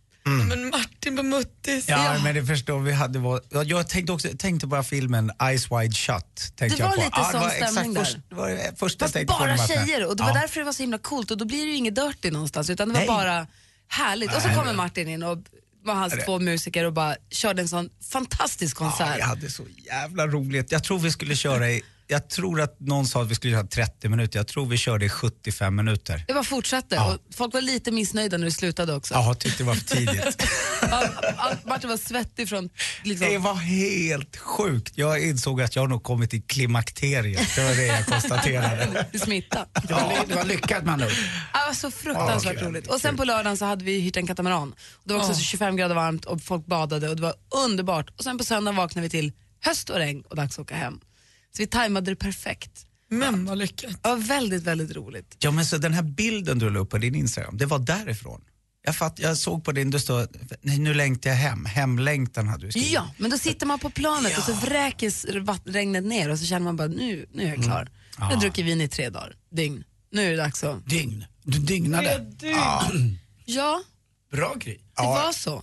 Men 0.49 0.69
Martin 0.71 1.17
på 1.17 1.23
Muttis. 1.23 1.89
Ja, 1.89 2.19
men 2.25 2.35
det 2.35 2.45
förstår 2.45 2.79
vi. 2.81 2.93
Hade 2.93 3.19
var, 3.19 3.41
ja, 3.51 3.63
jag 3.63 3.89
tänkte 3.89 4.13
också 4.13 4.29
tänkte 4.39 4.67
bara 4.67 4.83
filmen 4.83 5.33
Eyes 5.43 5.73
Wide 5.73 5.95
Shut. 5.95 6.57
Tänkte 6.57 6.77
Det 6.77 6.83
var 6.83 6.91
jag 6.91 6.97
på. 6.97 7.01
lite 7.05 7.11
ja, 7.17 7.29
sån 7.33 7.41
var 7.41 7.51
stämning 7.51 7.95
där. 7.95 8.05
Först, 8.05 8.19
det 8.29 8.35
var 8.35 8.49
det 8.49 8.73
första 8.79 9.05
Fast 9.05 9.15
på 9.15 9.25
bara 9.25 9.57
när 9.57 9.67
tjejer 9.67 10.07
och 10.07 10.17
det 10.17 10.23
var 10.23 10.31
Ja. 10.31 10.41
därför 10.41 10.61
det 10.61 10.65
var 10.67 10.73
så 10.73 10.83
himla 10.83 10.99
coolt 10.99 11.31
och 11.31 11.39
då 11.39 11.45
blir 11.45 11.59
det 11.59 11.71
ju 11.71 11.77
inget 11.77 11.95
dirty 11.95 12.31
någonstans 12.31 12.71
utan 12.71 12.89
det 12.89 12.95
var 12.95 13.01
Nej. 13.01 13.09
bara 13.09 13.47
härligt. 13.89 14.37
Och 14.37 14.43
så 14.43 14.49
kommer 14.49 14.73
Martin 14.73 15.09
in 15.09 15.23
och 15.23 15.39
var 15.85 15.95
hans 15.95 16.13
Det- 16.15 16.23
två 16.23 16.39
musiker 16.39 16.85
och 16.85 16.93
bara 16.93 17.17
körde 17.31 17.63
en 17.63 17.69
sån 17.69 17.91
fantastisk 18.11 18.77
Ja, 18.81 18.85
konsert. 18.91 19.19
jag 19.19 19.27
hade 19.27 19.51
så 19.51 19.63
jävla 19.87 20.27
roligt. 20.27 20.73
Jag 20.73 20.85
tror 20.85 20.99
vi 20.99 21.11
skulle 21.11 21.37
köra 21.37 21.71
i, 21.71 21.83
jag 22.11 22.31
tror 22.31 22.61
att 22.61 22.81
någon 22.81 23.07
sa 23.07 23.23
att 23.23 23.29
vi 23.31 23.35
skulle 23.35 23.53
köra 23.55 23.67
30 23.67 24.09
minuter. 24.09 24.39
Jag 24.39 24.47
tror 24.47 24.67
vi 24.67 24.77
körde 24.77 25.05
i 25.05 25.09
75 25.09 25.77
minuter. 25.77 26.25
Det 26.29 26.35
bara 26.35 26.45
fortsatte 26.45 26.95
Ja. 26.95 27.15
och 27.15 27.35
folk 27.35 27.55
var 27.55 27.61
lite 27.61 27.91
missnöjda 27.91 28.37
när 28.37 28.45
det 28.45 28.51
slutade 28.53 28.95
också. 28.95 29.15
Ja, 29.15 29.35
tyckte 29.35 29.63
det 29.63 29.67
var 29.67 29.75
för 29.75 29.85
tidigt. 29.85 30.43
Ja, 30.91 31.05
ja, 31.23 31.53
Martin 31.67 31.91
var 31.91 31.97
svettig 31.97 32.49
från... 32.49 32.71
Liksom. 33.05 33.29
Det 33.29 33.39
var 33.39 33.55
helt 33.55 34.37
sjukt. 34.37 34.93
Jag 34.99 35.23
insåg 35.23 35.63
att 35.63 35.77
jag 35.77 35.83
har 35.83 35.89
nog 35.89 36.03
kommit 36.03 36.35
i 36.35 36.41
klimakteriet. 36.41 37.49
Det 37.57 37.63
var 37.65 37.75
det 37.75 37.87
jag 37.87 38.07
konstaterade. 38.07 39.07
Det 39.13 39.19
smittade. 39.19 39.67
Det 39.89 39.93
var, 39.95 40.01
ly- 40.11 40.25
det 40.29 40.35
var 40.35 40.45
lyckat 40.45 40.83
ord. 40.83 40.89
Ja, 40.89 40.97
Det 40.99 41.67
var 41.67 41.73
så 41.75 41.91
fruktansvärt 41.91 42.57
Ja, 42.61 42.69
roligt. 42.69 42.87
Och 42.87 43.01
sen 43.01 43.17
på 43.17 43.25
lördagen 43.25 43.57
så 43.57 43.65
hade 43.65 43.85
vi 43.85 44.01
hyrt 44.01 44.17
en 44.17 44.27
katamaran. 44.27 44.73
Och 44.73 45.03
det 45.05 45.15
var 45.15 45.21
också 45.21 45.35
så 45.35 45.41
25 45.41 45.77
grader 45.77 45.95
varmt 45.95 46.25
och 46.25 46.43
folk 46.43 46.67
badade 46.67 47.09
och 47.09 47.17
det 47.17 47.23
var 47.23 47.35
underbart. 47.65 48.11
Och 48.19 48.25
sen 48.25 48.39
på 48.39 48.45
söndagen 48.45 48.77
vaknade 48.77 49.03
vi 49.07 49.11
till 49.11 49.33
höst 49.65 49.91
och 49.91 49.97
regn 49.97 50.23
och 50.31 50.37
dags 50.37 50.55
att 50.59 50.63
åka 50.63 50.75
hem. 50.75 51.01
Så 51.59 51.63
vi 51.63 51.67
tajmade 51.67 52.11
det 52.11 52.17
perfekt. 52.17 52.87
Men 53.11 53.45
vad 53.45 53.59
lyckat. 53.59 54.03
Det 54.03 54.09
var 54.09 54.17
väldigt, 54.17 54.63
väldigt 54.63 54.97
roligt. 54.97 55.37
Ja, 55.39 55.51
men 55.51 55.67
så 55.67 55.79
den 55.79 55.95
här 55.95 56.03
bilden 56.03 56.59
du 56.59 56.71
la 56.71 56.79
upp 56.79 56.91
på 56.91 56.99
din 56.99 57.15
Instagram, 57.15 57.57
det 57.59 57.67
var 57.67 57.79
därifrån. 57.79 58.41
Jag, 58.85 58.97
fatt, 58.97 59.19
jag 59.19 59.37
såg 59.39 59.65
på 59.65 59.73
din, 59.73 59.91
det 59.91 60.01
stod, 60.01 60.29
nej, 60.63 60.79
nu 60.79 60.95
längtar 60.95 61.31
jag 61.31 61.37
hem. 61.37 61.65
Hemlängtan 61.65 62.49
hade 62.49 62.67
du 62.67 62.71
skrivit. 62.73 62.91
Ja, 62.93 63.11
men 63.17 63.31
då 63.31 63.39
sitter 63.39 63.67
man 63.67 63.79
på 63.79 63.91
planet 63.91 64.39
och 64.39 64.45
så 64.45 64.53
vräkes 64.53 65.27
vatt- 65.41 65.63
regnet 65.65 66.05
ner 66.05 66.29
och 66.31 66.39
så 66.39 66.45
känner 66.47 66.65
man 66.65 66.77
bara 66.77 66.89
nu, 66.89 67.27
nu 67.33 67.43
är 67.45 67.49
jag 67.49 67.65
klar. 67.65 67.89
Jag 68.19 68.25
har 68.25 68.37
druckit 68.41 68.67
vin 68.67 68.81
i 68.81 68.89
tre 68.89 69.09
dagar, 69.11 69.35
dygn. 69.51 69.85
Nu 70.13 70.27
är 70.27 70.31
det 70.31 70.37
dags 70.37 70.65
att... 70.65 70.87
Dygn. 70.87 71.25
Du 71.43 71.59
dygnade. 71.59 72.27
Ja, 72.41 72.91
Ja, 73.45 73.83
bra 74.33 74.55
grej. 74.59 74.81
det 74.97 75.03
var 75.03 75.33
så. 75.33 75.63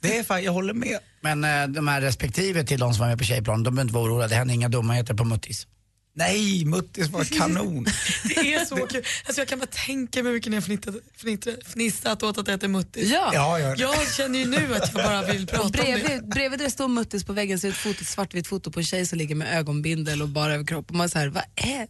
Det 0.00 0.18
är 0.18 0.22
fan, 0.22 0.42
jag 0.42 0.52
håller 0.52 0.74
med. 0.74 0.98
Men 1.20 1.44
eh, 1.44 1.66
de 1.66 1.88
här 1.88 2.00
respektive 2.00 2.64
till 2.64 2.78
de 2.80 2.94
som 2.94 3.00
var 3.00 3.08
med 3.08 3.18
på 3.18 3.24
tjejplanen, 3.24 3.62
de 3.62 3.70
behöver 3.74 3.82
inte 3.82 3.94
vara 3.94 4.04
oroliga. 4.04 4.28
Det 4.28 4.34
hände 4.34 4.54
inga 4.54 4.68
dumheter 4.68 5.14
på 5.14 5.24
Muttis. 5.24 5.66
Nej, 6.14 6.64
Muttis 6.64 7.08
var 7.08 7.24
kanon. 7.24 7.84
Det 8.24 8.54
är 8.54 8.64
så 8.64 8.76
kul. 8.76 9.04
Alltså 9.26 9.40
jag 9.40 9.48
kan 9.48 9.58
bara 9.58 9.66
tänka 9.66 10.22
mig 10.22 10.30
hur 10.32 10.36
mycket 10.38 10.50
ni 10.50 10.56
har 10.56 10.62
fnittat, 10.62 10.94
fnittat, 11.16 11.54
fnissat 11.66 12.22
åt 12.22 12.38
att 12.38 12.48
heter 12.48 12.68
Muttis. 12.68 13.10
Ja. 13.10 13.30
Ja, 13.34 13.58
ja. 13.58 13.74
Jag 13.78 14.14
känner 14.14 14.38
ju 14.38 14.44
nu 14.46 14.74
att 14.74 14.94
jag 14.94 15.04
bara 15.04 15.22
vill 15.22 15.46
prata 15.46 15.60
Och 15.60 15.66
om 15.66 15.72
det. 15.72 15.78
bredvid, 15.78 16.28
bredvid 16.28 16.58
där 16.58 16.64
det 16.64 16.70
står 16.70 16.88
Muttis 16.88 17.24
på 17.24 17.32
väggen 17.32 17.58
så 17.60 17.66
är 17.66 17.70
det 17.70 17.74
ett 17.74 17.80
foto, 17.80 18.00
ett 18.00 18.06
svartvitt 18.08 18.46
foto 18.46 18.70
på 18.70 18.80
en 18.80 18.84
tjej 18.86 19.06
som 19.06 19.18
ligger 19.18 19.34
med 19.34 19.58
ögonbindel 19.58 20.22
och 20.22 20.28
bara 20.28 20.54
över 20.54 20.64
kropp. 20.66 20.90
Och 20.90 20.94
man 20.96 21.04
är 21.04 21.08
så 21.08 21.18
här, 21.18 21.28
vad 21.28 21.44
är... 21.56 21.86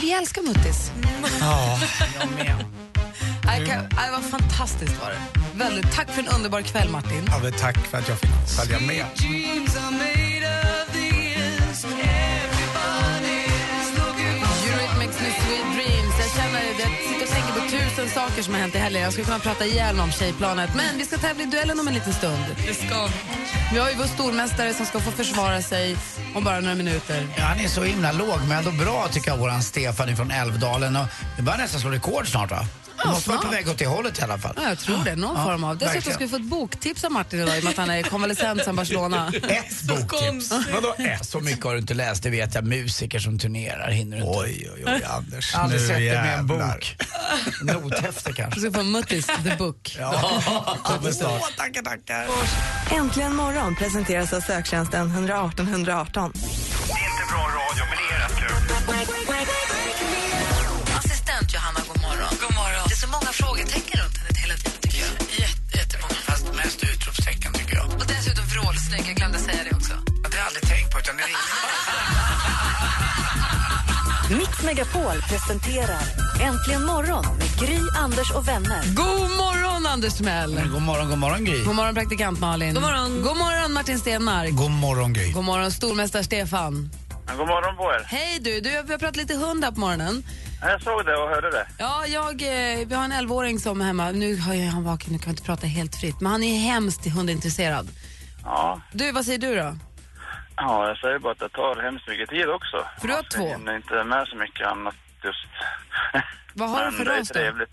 Vi 0.00 0.12
älskar 0.12 0.42
Muttis. 0.42 0.92
Ja. 1.40 1.78
Jag 2.20 2.30
med. 2.30 2.64
Det 3.90 4.10
var 4.12 4.20
fantastiskt 4.20 5.00
var 5.00 5.10
det. 5.10 5.18
Väldigt, 5.54 5.92
tack 5.92 6.10
för 6.10 6.22
en 6.22 6.28
underbar 6.28 6.62
kväll 6.62 6.88
Martin. 6.88 7.24
Ja, 7.26 7.38
men 7.42 7.52
tack 7.52 7.78
för 7.78 7.98
att 7.98 8.08
jag 8.08 8.18
fick 8.18 8.30
följa 8.46 8.80
med. 8.80 9.04
Eurythmics 14.66 15.20
med 15.20 15.32
Sweet 15.42 15.68
Dreams. 15.74 16.14
Jag 16.18 16.30
känner 16.36 16.60
det. 16.60 16.82
Jag 16.82 16.92
sitter 17.08 17.22
och 17.22 17.28
saker 18.14 18.42
som 18.42 18.54
har 18.54 18.60
hänt 18.60 18.74
i 18.74 18.78
helgen. 18.78 19.02
Jag 19.02 19.12
skulle 19.12 19.26
kunna 19.26 19.38
prata 19.38 19.66
ihjäl 19.66 20.00
om 20.00 20.12
tjejplanet. 20.12 20.70
Men 20.76 20.98
vi 20.98 21.04
ska 21.04 21.16
tävla 21.16 21.42
i 21.42 21.46
duellen 21.46 21.80
om 21.80 21.88
en 21.88 21.94
liten 21.94 22.12
stund. 22.12 22.44
Det 22.66 22.74
ska 22.74 23.06
vi. 23.06 23.12
Vi 23.72 23.78
har 23.78 23.90
ju 23.90 23.96
vår 23.96 24.04
stormästare 24.04 24.74
som 24.74 24.86
ska 24.86 25.00
få 25.00 25.10
försvara 25.10 25.62
sig 25.62 25.96
om 26.34 26.44
bara 26.44 26.60
några 26.60 26.74
minuter. 26.74 27.28
Ja, 27.36 27.44
han 27.44 27.60
är 27.60 27.68
så 27.68 27.82
himla 27.82 28.12
låg 28.12 28.38
men 28.48 28.58
ändå 28.58 28.70
bra 28.70 29.08
tycker 29.12 29.30
jag, 29.30 29.38
våran 29.38 29.62
Stefan 29.62 30.16
från 30.16 30.30
Älvdalen. 30.30 30.96
Och 30.96 31.06
det 31.36 31.42
börjar 31.42 31.58
nästan 31.58 31.80
slå 31.80 31.90
rekord 31.90 32.28
snart 32.28 32.50
va? 32.50 32.64
Det 33.02 33.08
Ja, 33.08 33.10
måste 33.10 33.30
vara 33.30 33.40
på 33.40 33.48
väg 33.48 33.68
åt 33.68 33.78
det 33.78 33.86
hållet 33.86 34.18
i 34.18 34.22
alla 34.22 34.38
fall. 34.38 34.52
Ja, 34.56 34.68
jag 34.68 34.78
tror 34.78 35.04
det. 35.04 35.16
Någon 35.16 35.36
Ja, 35.36 35.44
form 35.44 35.64
av. 35.64 35.78
Dessutom 35.78 36.12
ska 36.12 36.24
vi 36.24 36.28
få 36.30 36.36
ett 36.36 36.42
boktips 36.42 37.04
av 37.04 37.12
Martin 37.12 37.40
idag 37.40 37.56
i 37.56 37.60
och 37.60 37.64
med 37.64 37.70
att 37.70 37.76
han 37.76 37.90
är 37.90 38.02
konvalescent 38.02 38.64
sedan 38.64 38.76
Barcelona. 38.76 39.32
Ett 39.48 39.82
boktips. 39.82 40.50
Vadå 40.74 40.94
ett? 40.98 41.26
Så 41.26 41.40
mycket 41.40 41.64
har 41.64 41.72
du 41.72 41.78
inte 41.78 41.94
läst, 41.94 42.22
det 42.22 42.30
vet 42.30 42.54
jag. 42.54 42.64
Musiker 42.64 43.18
som 43.18 43.38
turnerar 43.38 43.90
hinner 43.90 44.16
du 44.16 44.22
inte. 44.22 44.38
Oj, 44.38 44.70
oj, 44.74 44.84
oj, 44.86 45.02
Anders. 45.16 45.54
Aldrig 45.54 45.80
nu 45.80 45.86
sett 45.88 45.96
det 45.96 46.12
med 46.22 46.38
en 46.38 46.46
bok. 46.46 46.96
Nothäfte 47.62 48.32
kanske. 48.32 48.60
Du 48.60 48.70
ska 48.70 48.78
få 48.78 48.84
Muttis, 48.84 49.26
the 49.26 49.56
book. 49.58 49.98
Kommer 50.84 51.12
snart. 51.12 51.56
tackar, 51.56 51.82
tackar. 51.82 52.26
Äntligen 52.90 53.36
morgon 53.36 53.76
presenteras 53.76 54.32
av 54.32 54.40
söktjänsten 54.40 55.10
118 55.10 55.68
118. 55.68 56.32
Assistent 58.26 59.19
vrålsnygg, 68.90 69.08
jag 69.10 69.16
glömde 69.16 69.38
säga 69.38 69.64
det 69.70 69.76
också. 69.76 69.92
Det 70.06 70.28
har 70.28 70.36
jag 70.36 70.46
aldrig 70.46 70.68
tänkt 70.68 70.92
på 70.92 70.98
utan 70.98 71.16
det 71.16 71.22
ringer. 71.22 71.38
Mix 74.38 74.62
Megapol 74.62 75.22
presenterar 75.28 76.02
Äntligen 76.40 76.84
morgon 76.86 77.24
med 77.38 77.58
Gry, 77.58 77.78
Anders 77.98 78.30
och 78.30 78.48
vänner. 78.48 78.82
God 78.94 79.30
morgon 79.42 79.86
Anders 79.86 80.14
Timell. 80.14 80.68
God 80.72 80.82
morgon, 80.82 81.08
god 81.08 81.18
morgon 81.18 81.44
Gry. 81.44 81.64
God 81.64 81.74
morgon 81.74 81.94
praktikant 81.94 82.40
Malin. 82.40 82.74
God 82.74 82.82
morgon. 82.82 83.22
God 83.22 83.36
morgon 83.36 83.72
Martin 83.72 83.98
Stenmark. 83.98 84.50
God 84.50 84.70
morgon, 84.70 85.12
Gry. 85.12 85.32
God 85.32 85.44
morgon 85.44 85.70
stormästare 85.70 86.24
Stefan. 86.24 86.90
God 87.36 87.46
morgon 87.46 87.76
på 87.76 87.82
er. 87.82 88.04
Hej 88.06 88.38
du, 88.40 88.60
du 88.60 88.70
vi 88.70 88.92
har 88.92 88.98
pratat 88.98 89.16
lite 89.16 89.34
hund 89.34 89.64
här 89.64 89.72
på 89.72 89.80
morgonen. 89.80 90.24
Jag 90.62 90.82
såg 90.82 91.06
det 91.06 91.16
och 91.16 91.28
hörde 91.28 91.50
det. 91.50 91.66
Ja, 91.78 92.06
jag, 92.06 92.42
eh, 92.42 92.86
vi 92.86 92.94
har 92.94 93.04
en 93.04 93.12
11-åring 93.12 93.58
som 93.60 93.80
är 93.80 93.84
hemma. 93.84 94.10
Nu 94.10 94.36
har 94.36 94.54
jag 94.54 94.70
han 94.70 94.84
vaken, 94.84 95.12
nu 95.12 95.18
kan 95.18 95.26
jag 95.26 95.32
inte 95.32 95.42
prata 95.42 95.66
helt 95.66 95.96
fritt. 95.96 96.20
Men 96.20 96.32
han 96.32 96.42
är 96.42 96.58
hemskt 96.58 97.06
hundintresserad. 97.06 97.88
Ja. 98.44 98.80
Du, 98.92 99.12
vad 99.12 99.24
säger 99.24 99.38
du 99.38 99.54
då? 99.56 99.76
ja, 100.56 100.88
jag 100.88 100.98
säger 100.98 101.18
bara 101.18 101.32
att 101.32 101.38
det 101.38 101.48
tar 101.48 101.82
hemskt 101.82 102.08
mycket 102.08 102.28
tid 102.30 102.48
också. 102.48 102.84
För 103.00 103.08
du 103.08 103.14
har 103.14 103.22
Man 103.22 103.30
två. 103.30 103.46
hinner 103.58 103.76
inte 103.76 104.04
med 104.04 104.26
så 104.28 104.36
mycket 104.36 104.66
annat 104.66 104.94
just. 105.24 105.46
Vad 106.54 106.70
har 106.70 106.84
du 106.86 106.92
för 106.92 107.04
det 107.04 107.14
är 107.14 107.18
ras 107.18 107.28
då? 107.28 107.34
trevligt. 107.34 107.70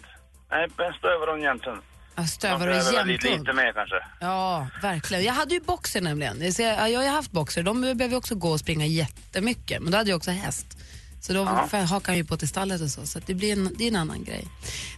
Nej, 0.52 0.64
en 0.64 0.94
stövare 0.94 1.30
och 1.32 1.38
en 1.38 1.44
jämthund. 1.44 1.82
Ja, 2.16 2.24
Stövare 2.24 2.54
och 2.56 2.60
behöver 2.60 3.06
lite, 3.06 3.28
jämthund. 3.28 3.48
lite 3.48 3.54
mer 3.64 3.74
kanske. 3.74 3.96
Ja, 4.20 4.68
verkligen. 4.82 5.24
Jag 5.24 5.34
hade 5.34 5.54
ju 5.54 5.60
boxer 5.62 6.02
nämligen. 6.02 6.54
Så 6.54 6.62
jag, 6.62 6.92
jag 6.92 7.00
har 7.00 7.04
ju 7.06 7.10
haft 7.12 7.32
boxer. 7.32 7.64
De 7.64 7.82
behöver 7.82 8.16
också 8.18 8.36
gå 8.36 8.50
och 8.50 8.60
springa 8.60 8.86
jättemycket. 8.86 9.82
Men 9.82 9.92
då 9.92 9.98
hade 9.98 10.10
jag 10.10 10.18
också 10.18 10.32
häst. 10.32 10.78
Så 11.22 11.34
då 11.34 11.40
Ja. 11.40 11.80
hakar 11.86 12.08
han 12.08 12.18
ju 12.18 12.26
på 12.26 12.38
till 12.38 12.48
stallet 12.48 12.82
och 12.82 12.90
så. 12.90 13.06
Så 13.06 13.20
det 13.26 13.34
blir 13.34 13.54
en, 13.54 13.74
det 13.78 13.84
är 13.84 13.88
en 13.88 13.96
annan 13.96 14.24
grej. 14.24 14.48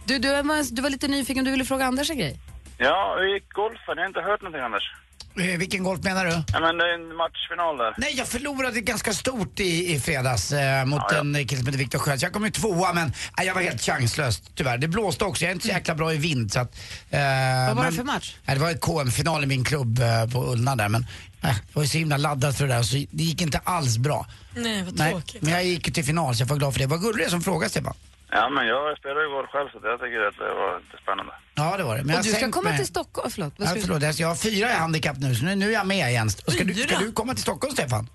Du, 0.04 0.18
du, 0.18 0.28
var, 0.42 0.74
du 0.76 0.82
var 0.82 0.90
lite 0.90 1.08
nyfiken. 1.08 1.44
Du 1.44 1.50
ville 1.50 1.64
fråga 1.64 1.84
Anders 1.86 2.10
en 2.10 2.18
grej. 2.18 2.38
Ja, 2.78 3.16
hur 3.18 3.34
gick 3.34 3.52
golfen? 3.52 3.82
Jag 3.86 3.96
har 3.96 4.06
inte 4.06 4.20
hört 4.20 4.40
någonting 4.42 4.62
Anders. 4.62 4.92
Eh, 5.38 5.58
Vilken 5.58 5.82
golf 5.84 6.02
menar 6.02 6.24
du? 6.24 6.30
Ja, 6.30 6.60
men 6.60 6.76
det 6.78 6.84
är 6.84 6.94
en 6.94 7.16
matchfinal 7.16 7.76
där. 7.76 7.94
Nej, 7.98 8.14
jag 8.16 8.28
förlorade 8.28 8.80
ganska 8.80 9.12
stort 9.12 9.60
i, 9.60 9.92
i 9.94 10.00
fredags 10.00 10.52
eh, 10.52 10.84
mot 10.84 11.02
Ja, 11.10 11.14
ja. 11.14 11.20
en 11.20 11.34
kille 11.48 11.56
som 11.58 11.66
heter 11.66 11.78
Viktor 11.78 11.98
Sköld. 11.98 12.20
Så 12.20 12.26
jag 12.26 12.32
kom 12.32 12.44
ju 12.44 12.50
tvåa 12.50 12.92
men 12.92 13.12
nej, 13.38 13.46
jag 13.46 13.54
var 13.54 13.62
helt 13.62 13.82
chanslös 13.82 14.42
tyvärr. 14.54 14.78
Det 14.78 14.88
blåste 14.88 15.24
också, 15.24 15.44
jag 15.44 15.50
är 15.50 15.54
inte 15.54 15.66
så 15.66 15.72
jäkla 15.72 15.94
bra 15.94 16.14
i 16.14 16.16
vind. 16.16 16.52
Så 16.52 16.60
att, 16.60 16.76
eh, 17.10 17.20
Vad 17.20 17.76
var 17.76 17.82
men, 17.82 17.84
det 17.92 17.96
för 17.96 18.04
match? 18.04 18.36
Nej, 18.44 18.56
det 18.56 18.62
var 18.62 18.70
ett 18.70 18.80
KM-final 18.80 19.44
i 19.44 19.46
min 19.46 19.64
klubb 19.64 19.98
eh, 20.00 20.26
på 20.32 20.52
Ullna 20.52 20.76
där 20.76 20.88
men 20.88 21.06
eh, 21.42 21.48
jag 21.48 21.54
var 21.72 21.82
ju 21.82 21.88
så 21.88 21.98
himla 21.98 22.16
laddad 22.16 22.56
för 22.56 22.66
det 22.66 22.74
där 22.74 22.82
så 22.82 22.96
det 23.10 23.22
gick 23.24 23.40
inte 23.42 23.60
alls 23.64 23.98
bra. 23.98 24.26
Nej, 24.56 24.82
vad 24.82 24.98
Nej, 24.98 25.10
tråkigt. 25.12 25.42
men 25.42 25.52
jag 25.52 25.64
gick 25.64 25.94
till 25.94 26.04
final 26.04 26.36
så 26.36 26.42
jag 26.42 26.46
var 26.48 26.56
glad 26.56 26.72
för 26.72 26.80
det. 26.80 26.86
Vad 26.86 27.00
gulligt 27.00 27.30
som 27.30 27.42
frågade 27.42 27.70
Stefan. 27.70 27.94
Ja, 28.32 28.48
men 28.48 28.66
jag 28.66 28.98
spelar 28.98 29.20
ju 29.20 29.28
golf 29.28 29.50
själv 29.50 29.68
så 29.72 29.78
jag 29.82 30.00
tycker 30.00 30.20
att 30.28 30.38
det 30.38 30.54
var 30.54 30.80
lite 30.80 30.96
spännande. 31.02 31.32
Ja, 31.54 31.76
det 31.76 31.84
var 31.84 31.96
det. 31.96 32.04
Men 32.04 32.10
Och 32.10 32.18
jag 32.18 32.24
du 32.24 32.30
ska 32.30 32.50
komma 32.50 32.68
mig. 32.68 32.78
till 32.78 32.86
Stockholm. 32.86 33.30
Förlåt. 33.30 33.52
Vad 33.56 33.68
Ja, 33.68 33.72
förlåt, 33.80 34.02
alltså, 34.04 34.22
jag 34.22 34.28
har 34.28 34.34
fyra 34.34 34.66
i 34.70 34.72
handikapp 34.74 35.16
nu 35.18 35.34
så 35.34 35.44
nu, 35.44 35.54
nu 35.54 35.68
är 35.68 35.72
jag 35.72 35.86
med 35.86 36.08
igen. 36.10 36.28
Och 36.46 36.52
ska, 36.52 36.64
du, 36.64 36.74
ska 36.74 36.98
du 36.98 37.12
komma 37.12 37.32
till 37.34 37.42
Stockholm 37.42 37.74
Stefan? 37.74 38.08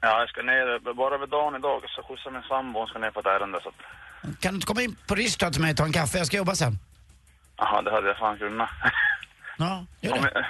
Ja, 0.00 0.18
jag 0.20 0.28
ska 0.28 0.42
ner 0.42 0.94
bara 0.94 1.14
över 1.14 1.26
dagen 1.26 1.54
idag 1.56 1.82
så 1.88 2.02
skjutsar 2.02 2.30
min 2.30 2.42
sambo, 2.42 2.78
hon 2.78 2.88
ska 2.88 2.98
ner 2.98 3.10
på 3.10 3.20
ett 3.20 3.26
ärende 3.26 3.58
så 3.62 3.68
att... 3.68 3.80
Kan 4.40 4.52
du 4.52 4.56
inte 4.56 4.66
komma 4.66 4.82
in 4.82 4.96
på 5.06 5.14
Rish 5.14 5.36
då 5.38 5.50
till 5.50 5.60
mig 5.60 5.70
och 5.70 5.76
ta 5.76 5.84
en 5.84 5.92
kaffe? 5.92 6.18
Jag 6.18 6.26
ska 6.26 6.36
jobba 6.36 6.54
sen. 6.54 6.78
Jaha, 7.56 7.82
det 7.82 7.90
hade 7.90 8.08
jag 8.08 8.18
fan 8.18 8.38
kunnat. 8.38 8.70
Ja, 9.58 9.86
gör 10.00 10.12
det. 10.12 10.18
jag, 10.34 10.44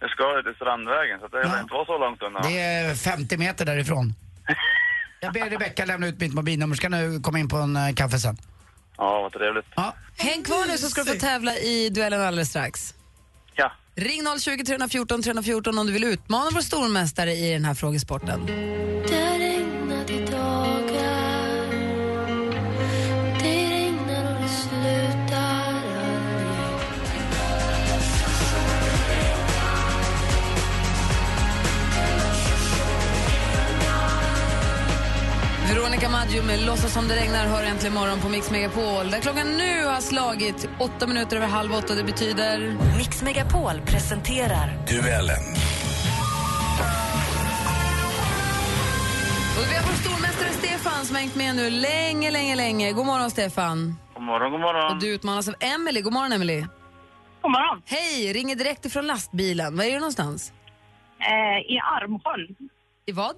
jag 0.00 0.10
ska 0.10 0.36
ju 0.36 0.42
till 0.42 0.54
Strandvägen 0.54 1.20
så 1.20 1.28
det 1.28 1.40
ja. 1.42 1.60
inte 1.60 1.74
vara 1.74 1.84
så 1.86 1.98
långt 1.98 2.22
undan. 2.22 2.42
Det 2.42 2.60
är 2.60 2.94
50 2.94 3.36
meter 3.36 3.64
därifrån. 3.64 4.14
Jag 5.24 5.32
ber 5.32 5.50
Rebecka 5.50 5.84
lämna 5.84 6.06
ut 6.06 6.20
mitt 6.20 6.34
mobilnummer, 6.34 6.74
ska 6.76 6.88
nu 6.88 7.20
komma 7.20 7.38
in 7.38 7.48
på 7.48 7.56
en 7.56 7.76
eh, 7.76 7.94
kaffe 7.94 8.18
sen. 8.18 8.36
Ja, 8.96 9.22
vad 9.22 9.32
trevligt. 9.32 9.66
Ja. 9.76 9.94
Häng 10.16 10.42
kvar 10.42 10.66
nu 10.66 10.78
så 10.78 10.88
ska 10.88 11.02
du 11.02 11.12
få 11.12 11.18
tävla 11.18 11.56
i 11.56 11.88
duellen 11.90 12.20
alldeles 12.20 12.48
strax. 12.48 12.94
Ja. 13.54 13.72
Ring 13.94 14.22
020 14.40 14.64
314 14.64 15.22
314 15.22 15.78
om 15.78 15.86
du 15.86 15.92
vill 15.92 16.04
utmana 16.04 16.50
vår 16.54 16.60
stormästare 16.60 17.32
i 17.32 17.52
den 17.52 17.64
här 17.64 17.74
frågesporten. 17.74 18.40
Veronica 36.02 36.18
Maggio 36.18 36.42
med 36.42 36.66
Låtsas 36.66 36.92
som 36.92 37.08
det 37.08 37.16
regnar 37.16 37.46
hör 37.46 37.64
äntligen 37.64 37.94
morgon 37.94 38.20
på 38.20 38.28
Mix 38.28 38.50
Megapol. 38.50 39.10
Där 39.10 39.20
klockan 39.20 39.46
nu 39.56 39.84
har 39.84 40.00
slagit 40.00 40.68
åtta 40.78 41.06
minuter 41.06 41.36
över 41.36 41.46
halv 41.46 41.72
åtta. 41.74 41.94
Det 41.94 42.04
betyder... 42.04 42.76
Mix 42.96 43.22
Megapol 43.22 43.80
presenterar 43.86 44.68
Duellen. 44.88 45.44
Och 49.58 49.66
vi 49.70 49.74
har 49.74 49.82
vår 49.86 49.96
stormästare 50.02 50.48
Stefan 50.48 51.06
som 51.06 51.14
har 51.14 51.20
hängt 51.20 51.34
med 51.34 51.56
nu 51.56 51.70
länge, 51.70 52.30
länge, 52.30 52.56
länge. 52.56 52.92
God 52.92 53.06
morgon 53.06 53.30
Stefan. 53.30 53.96
God 54.14 54.22
morgon, 54.22 54.50
god 54.52 54.60
morgon. 54.60 54.92
Och 54.92 55.00
du 55.00 55.14
utmanas 55.14 55.48
av 55.48 55.54
Emily. 55.60 56.00
God 56.00 56.12
morgon 56.12 56.32
Emily. 56.32 56.60
God 57.42 57.50
morgon. 57.50 57.82
Hej, 57.86 58.32
ringer 58.32 58.56
direkt 58.56 58.84
ifrån 58.84 59.06
lastbilen. 59.06 59.76
Var 59.76 59.84
är 59.84 59.92
du 59.92 59.98
någonstans? 59.98 60.52
Eh, 61.20 61.74
I 61.74 61.78
Armsjön. 61.78 62.56
I 63.06 63.12
vad? 63.12 63.36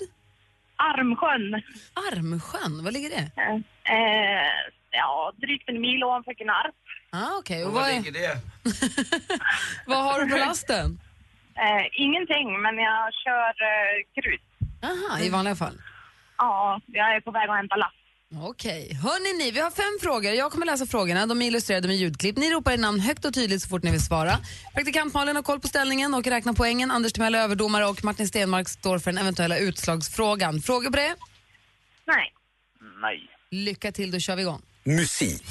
Armsjön. 0.90 1.62
Armsjön, 1.94 2.84
var 2.84 2.90
ligger 2.92 3.10
det? 3.10 3.30
Eh, 3.42 3.54
eh, 3.96 4.48
ja, 4.90 5.32
drygt 5.36 5.68
en 5.68 5.80
mil 5.80 6.04
ovanför 6.04 6.32
Gnarp. 6.34 6.74
Ah, 7.10 7.38
okej. 7.38 7.62
Och 7.62 7.68
Och 7.68 7.74
var 7.74 7.80
vad, 7.80 7.90
ligger 8.04 8.12
det? 8.12 8.38
vad 9.86 10.04
har 10.04 10.20
du 10.24 10.30
på 10.30 10.36
lasten? 10.38 10.98
Eh, 11.56 11.86
ingenting, 11.92 12.62
men 12.62 12.78
jag 12.78 13.14
kör 13.24 13.52
eh, 13.72 14.22
grus. 14.22 14.40
Aha, 14.82 15.18
i 15.20 15.30
vanliga 15.30 15.56
fall. 15.56 15.78
Ja, 16.38 16.80
jag 16.86 17.16
är 17.16 17.20
på 17.20 17.30
väg 17.30 17.48
att 17.48 17.56
hämta 17.56 17.76
last. 17.76 17.94
Okej. 18.42 18.94
Hörni 18.94 19.44
ni, 19.44 19.50
vi 19.50 19.60
har 19.60 19.70
fem 19.70 19.98
frågor. 20.02 20.32
Jag 20.32 20.52
kommer 20.52 20.66
läsa 20.66 20.86
frågorna. 20.86 21.26
De 21.26 21.42
är 21.42 21.46
illustrerade 21.46 21.88
med 21.88 21.96
ljudklipp. 21.96 22.36
Ni 22.36 22.50
ropar 22.50 22.72
er 22.72 22.78
namn 22.78 23.00
högt 23.00 23.24
och 23.24 23.34
tydligt 23.34 23.62
så 23.62 23.68
fort 23.68 23.82
ni 23.82 23.90
vill 23.90 24.04
svara. 24.04 24.38
Praktikant 24.74 25.14
Malin 25.14 25.36
har 25.36 25.42
koll 25.42 25.60
på 25.60 25.68
ställningen 25.68 26.14
och 26.14 26.26
räknar 26.26 26.52
poängen. 26.52 26.90
Anders 26.90 27.12
Timell 27.12 27.34
är 27.34 27.38
överdomare 27.38 27.86
och 27.86 28.04
Martin 28.04 28.28
Stenmark 28.28 28.68
står 28.68 28.98
för 28.98 29.12
den 29.12 29.18
eventuella 29.18 29.58
utslagsfrågan. 29.58 30.60
Frågor 30.60 30.90
på 30.90 30.96
det? 30.96 31.16
Nej. 32.06 32.32
Nej. 33.00 33.30
Lycka 33.50 33.92
till, 33.92 34.10
då 34.10 34.18
kör 34.18 34.36
vi 34.36 34.42
igång. 34.42 34.62
Musik. 34.84 35.44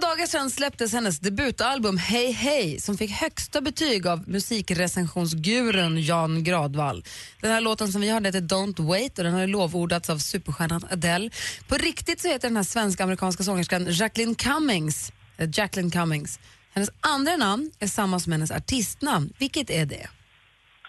Några 0.00 0.14
dagar 0.14 0.26
sedan 0.26 0.50
släpptes 0.50 0.92
hennes 0.92 1.20
debutalbum 1.20 1.98
Hey 1.98 2.32
Hey 2.32 2.78
som 2.78 2.96
fick 2.98 3.10
högsta 3.10 3.60
betyg 3.60 4.06
av 4.06 4.28
musikrecensionsgurun 4.28 6.02
Jan 6.02 6.44
Gradvall. 6.44 7.04
Den 7.40 7.52
här 7.52 7.60
låten 7.60 7.88
som 7.88 8.00
vi 8.00 8.10
hörde 8.10 8.28
heter 8.28 8.40
Don't 8.40 8.88
Wait 8.88 9.18
och 9.18 9.24
den 9.24 9.34
har 9.34 9.46
lovordats 9.46 10.10
av 10.10 10.18
superstjärnan 10.18 10.86
Adele. 10.90 11.30
På 11.68 11.74
riktigt 11.74 12.20
så 12.20 12.28
heter 12.28 12.48
den 12.48 12.56
här 12.56 12.64
svenska-amerikanska 12.64 13.42
sångerskan 13.42 13.86
Jacqueline 13.90 14.34
Cummings. 14.34 15.12
eh, 15.38 15.48
Jacqueline 15.52 15.90
Cummings. 15.90 16.40
Hennes 16.74 16.90
andra 17.00 17.36
namn 17.36 17.70
är 17.80 17.86
samma 17.86 18.18
som 18.20 18.32
hennes 18.32 18.50
artistnamn. 18.50 19.32
Vilket 19.38 19.70
är 19.70 19.86
det? 19.86 20.08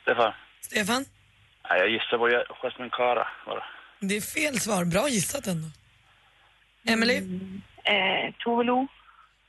Stefan? 0.01 0.33
Stefan? 0.61 1.05
Nej, 1.69 1.79
jag 1.79 1.89
gissar 1.89 2.17
på 2.17 2.29
Jasmine 2.61 2.89
Kara 2.89 3.27
bara. 3.45 3.63
Det 3.99 4.17
är 4.17 4.21
fel 4.21 4.59
svar. 4.59 4.85
Bra 4.85 5.09
gissat 5.09 5.47
ändå. 5.47 5.67
Emily? 6.87 7.17
Eh, 7.83 8.33
Tove 8.39 8.63
Lo. 8.63 8.87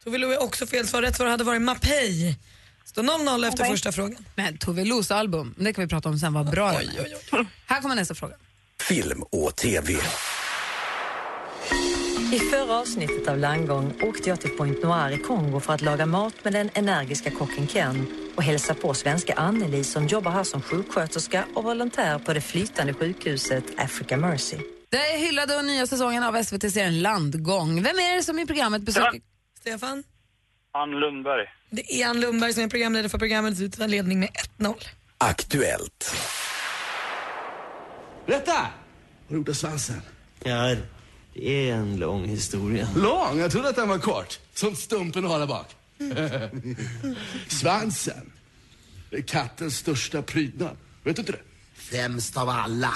Tove 0.05 0.19
Lo 0.19 0.31
är 0.31 0.43
också 0.43 0.67
fel 0.67 0.87
svar. 0.87 1.03
Rätt 1.03 1.17
svar 1.17 1.27
hade 1.27 1.45
varit 1.45 1.63
Mapei. 1.63 2.37
Står 2.85 3.03
0-0 3.03 3.49
efter 3.49 3.65
första 3.65 3.93
frågan. 3.93 4.25
Men 4.35 4.59
Tove 4.59 4.85
Los 4.85 5.11
album, 5.11 5.55
det 5.59 5.73
kan 5.73 5.85
vi 5.85 5.89
prata 5.89 6.09
om 6.09 6.19
sen, 6.19 6.33
vad 6.33 6.51
bra 6.51 6.73
den 6.73 6.89
är. 6.89 7.47
Här 7.67 7.81
kommer 7.81 7.95
nästa 7.95 8.15
fråga. 8.15 8.35
Film 8.81 9.23
och 9.23 9.57
TV. 9.57 9.93
I 12.33 12.39
förra 12.39 12.79
avsnittet 12.79 13.29
av 13.29 13.39
Landgång 13.39 13.95
åkte 14.03 14.29
jag 14.29 14.41
till 14.41 14.51
Point 14.51 14.83
Noir 14.83 15.11
i 15.11 15.19
Kongo 15.19 15.61
för 15.61 15.73
att 15.73 15.81
laga 15.83 16.07
mat 16.07 16.35
med 16.45 16.53
den 16.53 16.71
energiska 16.75 17.31
kocken 17.31 17.67
Ken 17.67 18.07
och 18.37 18.43
hälsa 18.43 18.75
på 18.75 18.95
svenska 18.95 19.35
Anneli 19.35 19.85
som 19.85 20.07
jobbar 20.07 20.31
här 20.31 20.45
som 20.45 20.63
sjuksköterska 20.63 21.45
och 21.55 21.65
volontär 21.65 22.19
på 22.19 22.33
det 22.33 22.41
flytande 22.41 22.95
sjukhuset 22.95 23.65
Africa 23.77 24.17
Mercy. 24.17 24.57
Det 24.91 24.97
är 24.97 25.19
hyllade 25.19 25.57
och 25.57 25.65
nya 25.65 25.87
säsongen 25.87 26.23
av 26.23 26.43
SVT-serien 26.43 27.03
Landgång. 27.03 27.83
Vem 27.83 27.99
är 27.99 28.17
det 28.17 28.23
som 28.23 28.39
i 28.39 28.47
programmet 28.47 28.83
besöker... 28.83 29.21
Stefan? 29.69 30.05
Ann 30.73 30.91
Lundberg. 30.91 31.47
Det 31.71 32.03
är 32.03 32.09
Ann 32.09 32.21
Lundberg 32.21 32.53
som 32.53 32.63
är 32.63 32.69
programledare 32.69 33.09
för 33.09 33.19
programmet 33.19 33.61
utan 33.61 33.91
ledning 33.91 34.21
med 34.21 34.29
1-0. 34.59 34.75
Aktuellt. 35.19 36.17
Berätta! 38.27 38.53
Vad 38.53 38.71
du 39.29 39.37
gjort 39.37 39.49
av 39.49 39.53
svansen? 39.53 40.03
Ja, 40.45 40.77
det 41.35 41.71
är 41.71 41.75
en 41.75 41.97
lång 41.97 42.25
historia. 42.25 42.89
Lång? 42.97 43.39
Jag 43.39 43.53
trodde 43.53 43.69
att 43.69 43.77
den 43.77 43.89
var 43.89 43.99
kort. 43.99 44.39
Som 44.55 44.77
stumpen 44.77 45.25
har 45.25 45.39
där 45.39 45.47
bak. 45.47 45.77
svansen. 47.49 48.33
Det 49.11 49.17
är 49.17 49.23
kattens 49.23 49.77
största 49.77 50.23
prydnad. 50.23 50.77
Vet 51.03 51.17
du 51.17 51.23
inte 51.23 51.33
det? 51.33 51.43
Främst 51.75 52.37
av 52.37 52.49
alla. 52.49 52.95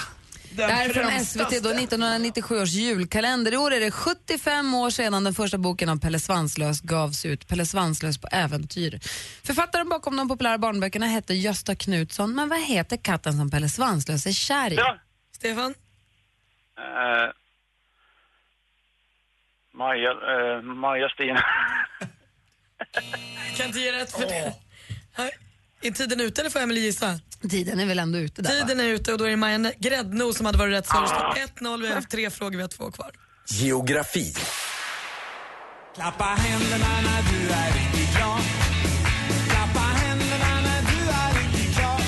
Det 0.55 0.63
här 0.63 0.89
är 0.89 0.93
från 0.93 1.25
SVT, 1.25 1.63
då 1.63 1.69
1997 1.69 2.61
års 2.61 2.69
julkalender. 2.69 3.53
I 3.53 3.57
år 3.57 3.73
är 3.73 3.79
det 3.79 3.91
75 3.91 4.73
år 4.73 4.89
sedan 4.89 5.23
den 5.23 5.33
första 5.33 5.57
boken 5.57 5.89
av 5.89 5.99
Pelle 5.99 6.19
Svanslös 6.19 6.81
gavs 6.81 7.25
ut, 7.25 7.47
Pelle 7.47 7.65
Svanslös 7.65 8.17
på 8.17 8.27
äventyr. 8.31 8.99
Författaren 9.43 9.89
bakom 9.89 10.17
de 10.17 10.27
populära 10.29 10.57
barnböckerna 10.57 11.05
hette 11.05 11.33
Gösta 11.33 11.75
Knutsson, 11.75 12.35
men 12.35 12.49
vad 12.49 12.61
heter 12.61 12.97
katten 12.97 13.33
som 13.33 13.51
Pelle 13.51 13.69
Svanslös 13.69 14.25
är 14.25 14.31
kär 14.31 14.71
i? 14.73 14.75
Ja. 14.75 14.97
Stefan? 15.35 15.73
Eh, 16.77 17.31
Maja, 19.73 20.11
eh, 20.11 20.61
Maja 20.61 21.09
Stina. 21.09 21.43
Jag 23.47 23.57
kan 23.57 23.65
inte 23.65 23.79
ge 23.79 23.91
rätt 23.91 24.11
för 24.11 24.25
det. 24.25 24.53
Här, 25.13 25.31
Är 25.81 25.91
tiden 25.91 26.19
ute 26.21 26.41
eller 26.41 26.49
får 26.49 26.59
Emily 26.59 26.81
gissa? 26.81 27.19
Tiden 27.49 27.79
är 27.79 27.85
väl 27.85 27.99
ändå 27.99 28.19
ute 28.19 28.41
där 28.41 28.49
Tiden 28.51 28.79
är 28.79 28.87
ute 28.87 29.11
och 29.11 29.17
då 29.17 29.25
är 29.25 29.29
det 29.29 29.35
Maja 29.37 29.71
Gräddno 29.79 30.33
som 30.33 30.45
hade 30.45 30.57
varit 30.57 30.73
rätt 30.73 30.87
svar. 30.87 31.01
Det 31.01 31.07
står 31.07 31.65
1-0, 31.65 31.81
vi 31.81 31.87
har 31.87 31.95
haft 31.95 32.09
tre 32.09 32.29
frågor, 32.29 32.55
vi 32.55 32.61
har 32.61 32.69
två 32.69 32.91
kvar. 32.91 33.11
Geografi. 33.47 34.33
Klappa 35.95 36.23
händerna 36.23 36.87
när 37.07 37.21
du 37.31 37.53
är 37.53 37.67
riktigt 37.73 38.15
glad. 38.17 38.41
Klappa 39.49 39.79
händerna 39.79 40.61
när 40.67 40.81
du 40.81 40.99
är 41.21 41.43
riktigt 41.43 41.75
glad. 41.77 42.01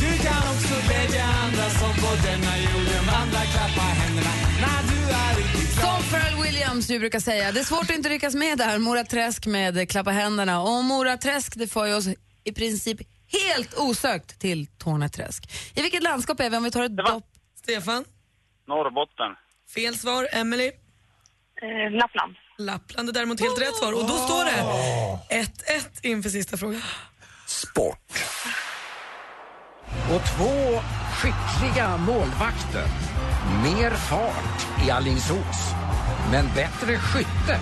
Du 0.00 0.22
kan 0.26 0.42
också 0.54 0.74
glädja 0.88 1.24
andra 1.24 1.70
som 1.70 1.92
på 1.94 2.10
denna 2.26 2.58
jorden 2.58 3.06
vandrar. 3.12 3.44
Klappa 3.54 3.86
händerna 4.00 4.30
när 4.60 4.82
du 4.92 5.12
är 5.12 5.36
riktigt 5.36 5.74
glad. 5.78 5.94
Som 5.94 6.10
Pharrell 6.10 6.42
Williams 6.42 6.90
ju 6.90 6.98
brukar 6.98 7.20
säga, 7.20 7.52
det 7.52 7.60
är 7.60 7.64
svårt 7.64 7.82
att 7.82 7.96
inte 7.96 8.08
ryckas 8.08 8.34
med 8.34 8.58
där. 8.58 8.78
Mora 8.78 9.04
Träsk 9.04 9.46
med 9.46 9.90
Klappa 9.90 10.10
händerna. 10.10 10.62
Och 10.62 10.84
Mora 10.84 11.16
Träsk 11.16 11.52
det 11.56 11.66
för 11.66 11.86
ju 11.86 11.94
oss 11.94 12.06
i 12.44 12.52
princip 12.52 13.00
helt 13.32 13.78
osökt 13.78 14.40
till 14.40 14.66
Torneträsk. 14.66 15.50
I 15.74 15.82
vilket 15.82 16.02
landskap 16.02 16.40
är 16.40 16.50
vi 16.50 16.56
om 16.56 16.62
vi 16.64 16.70
tar 16.70 16.82
ett 16.82 16.96
dopp? 16.96 17.24
Stefan? 17.62 18.04
Norrbotten. 18.68 19.36
Fel 19.74 19.94
svar. 19.94 20.28
Emily? 20.32 20.66
Eh, 21.62 21.90
Lappland. 21.92 22.36
Lappland 22.58 23.08
är 23.08 23.12
däremot 23.12 23.40
helt 23.40 23.60
rätt 23.60 23.76
svar. 23.76 23.92
Och 23.92 24.08
då 24.08 24.14
står 24.14 24.44
det 24.44 24.60
1-1 25.42 26.00
inför 26.02 26.30
sista 26.30 26.56
frågan. 26.56 26.82
Sport. 27.46 28.12
Och 30.14 30.22
två 30.36 30.80
skickliga 31.14 31.96
målvakter. 31.96 32.84
Mer 33.62 33.90
fart 33.90 34.86
i 34.86 34.90
Alingsås, 34.90 35.72
men 36.30 36.46
bättre 36.54 36.98
skytte 36.98 37.60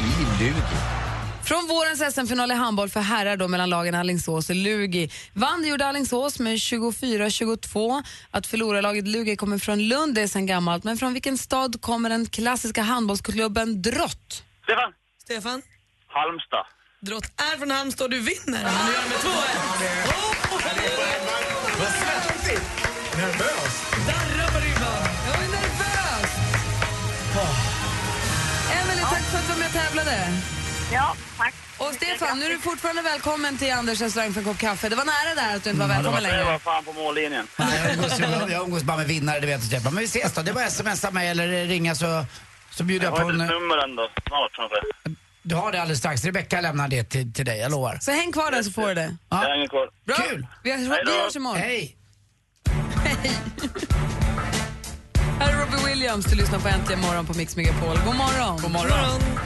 i 0.00 0.42
Lugi. 0.44 0.97
Från 1.48 1.66
vårens 1.66 2.14
SM-final 2.14 2.50
i 2.50 2.54
handboll 2.54 2.88
för 2.88 3.00
herrar 3.00 3.36
då 3.36 3.48
mellan 3.48 3.70
lagen 3.70 3.94
Alingsås 3.94 4.50
och 4.50 4.56
Lugi. 4.56 5.10
Vann 5.32 5.66
gjorde 5.66 5.86
Alingsås 5.86 6.38
med 6.38 6.56
24-22. 6.56 8.02
Att 8.30 8.46
förlorarlaget 8.46 9.08
Lugi 9.08 9.36
kommer 9.36 9.58
från 9.58 9.88
Lund 9.88 10.14
det 10.14 10.22
är 10.22 10.26
sedan 10.26 10.46
gammalt. 10.46 10.84
Men 10.84 10.98
från 10.98 11.12
vilken 11.12 11.38
stad 11.38 11.80
kommer 11.80 12.08
den 12.10 12.26
klassiska 12.26 12.82
handbollsklubben 12.82 13.82
Drott? 13.82 14.44
Stefan? 14.62 14.92
Stefan? 15.22 15.62
Halmstad. 16.06 16.66
Drott 17.00 17.32
är 17.36 17.58
från 17.58 17.70
Halmstad 17.70 18.04
och 18.04 18.10
du 18.10 18.20
vinner. 18.20 18.62
Men 18.64 18.86
du 18.86 18.92
gör 18.92 19.02
det 19.02 19.08
med 19.08 19.18
2-1. 19.18 19.32
Vad 21.78 21.88
svettigt! 21.88 22.62
Nervös. 23.16 23.74
Darrar 24.06 24.50
på 24.52 24.58
ribban. 24.58 25.02
Jag 25.26 25.44
är 25.44 25.48
nervös! 25.48 26.30
Emelie, 28.82 29.04
tack 29.10 29.22
för 29.22 29.38
att 29.38 29.46
du 29.46 29.52
var 29.52 29.58
med 29.58 29.66
och 29.66 29.72
tävlade. 29.72 30.57
Ja, 30.92 31.14
tack. 31.38 31.54
Och 31.78 31.94
Stefan, 31.94 32.38
nu 32.38 32.44
är 32.46 32.50
du 32.50 32.58
fortfarande 32.58 33.02
välkommen 33.02 33.58
till 33.58 33.72
Anders 33.72 34.00
restaurang 34.00 34.32
för 34.32 34.40
en 34.40 34.44
kopp 34.46 34.58
kaffe. 34.58 34.88
Det 34.88 34.96
var 34.96 35.04
nära 35.04 35.34
där 35.34 35.56
att 35.56 35.64
du 35.64 35.70
inte 35.70 35.80
var 35.80 35.88
Det 35.88 35.94
välkommen 35.94 36.22
var, 36.22 36.30
det 36.30 36.36
var 36.36 36.44
längre. 36.44 36.58
fan 36.58 36.84
på 36.84 36.92
mållinjen. 36.92 37.46
Nej, 37.56 37.80
jag 37.84 37.92
umgås, 37.94 38.18
jag, 38.18 38.50
jag 38.50 38.62
umgås 38.64 38.82
bara 38.82 38.96
med 38.96 39.06
vinnare, 39.06 39.40
det 39.40 39.46
vet 39.46 39.60
du 39.60 39.66
Stefan. 39.66 39.94
Men 39.94 40.00
vi 40.00 40.04
ses 40.06 40.32
då. 40.34 40.42
Det 40.42 40.50
är 40.50 40.54
bara 40.54 40.64
att 40.66 40.72
smsa 40.72 41.10
mig 41.10 41.28
eller 41.28 41.66
ringa 41.66 41.94
så, 41.94 42.24
så 42.70 42.84
bjuder 42.84 43.06
Jag 43.06 43.12
jag 43.12 43.18
på 43.18 43.24
har 43.24 43.30
ett 43.34 43.40
en... 43.40 43.46
nummer 43.46 43.78
ändå. 43.84 44.08
Snart 44.28 44.52
kanske. 44.52 44.76
Du 45.42 45.54
har 45.54 45.72
det 45.72 45.80
alldeles 45.80 45.98
strax. 45.98 46.24
Rebecka 46.24 46.60
lämnar 46.60 46.88
det 46.88 47.04
till, 47.04 47.32
till 47.32 47.44
dig, 47.44 47.58
jag 47.58 47.70
lovar. 47.70 47.98
Så 48.00 48.10
häng 48.12 48.32
kvar 48.32 48.50
där 48.50 48.62
så 48.62 48.70
får 48.72 48.88
du 48.88 48.94
det. 48.94 49.16
Jag 49.28 49.36
hänger 49.38 49.68
kvar. 49.68 49.88
Bra. 50.06 50.16
Kul. 50.16 50.46
Vi, 50.62 50.70
hörs- 50.72 50.88
Hej 50.88 51.02
då. 51.06 51.12
vi 51.12 51.18
hörs 51.20 51.36
imorgon. 51.36 51.60
Hej! 51.60 51.96
Här 55.40 55.52
är 55.52 55.56
Robbie 55.56 55.86
Williams. 55.86 56.26
Du 56.26 56.36
lyssnar 56.36 56.58
på 56.58 56.68
Äntligen 56.68 57.00
morgon 57.00 57.26
på 57.26 57.34
Mix 57.34 57.56
Megapol. 57.56 57.98
God 58.06 58.14
morgon. 58.16 58.60
God 58.62 58.70
morgon. 58.70 58.88
Williams 58.90 59.24
med 59.24 59.37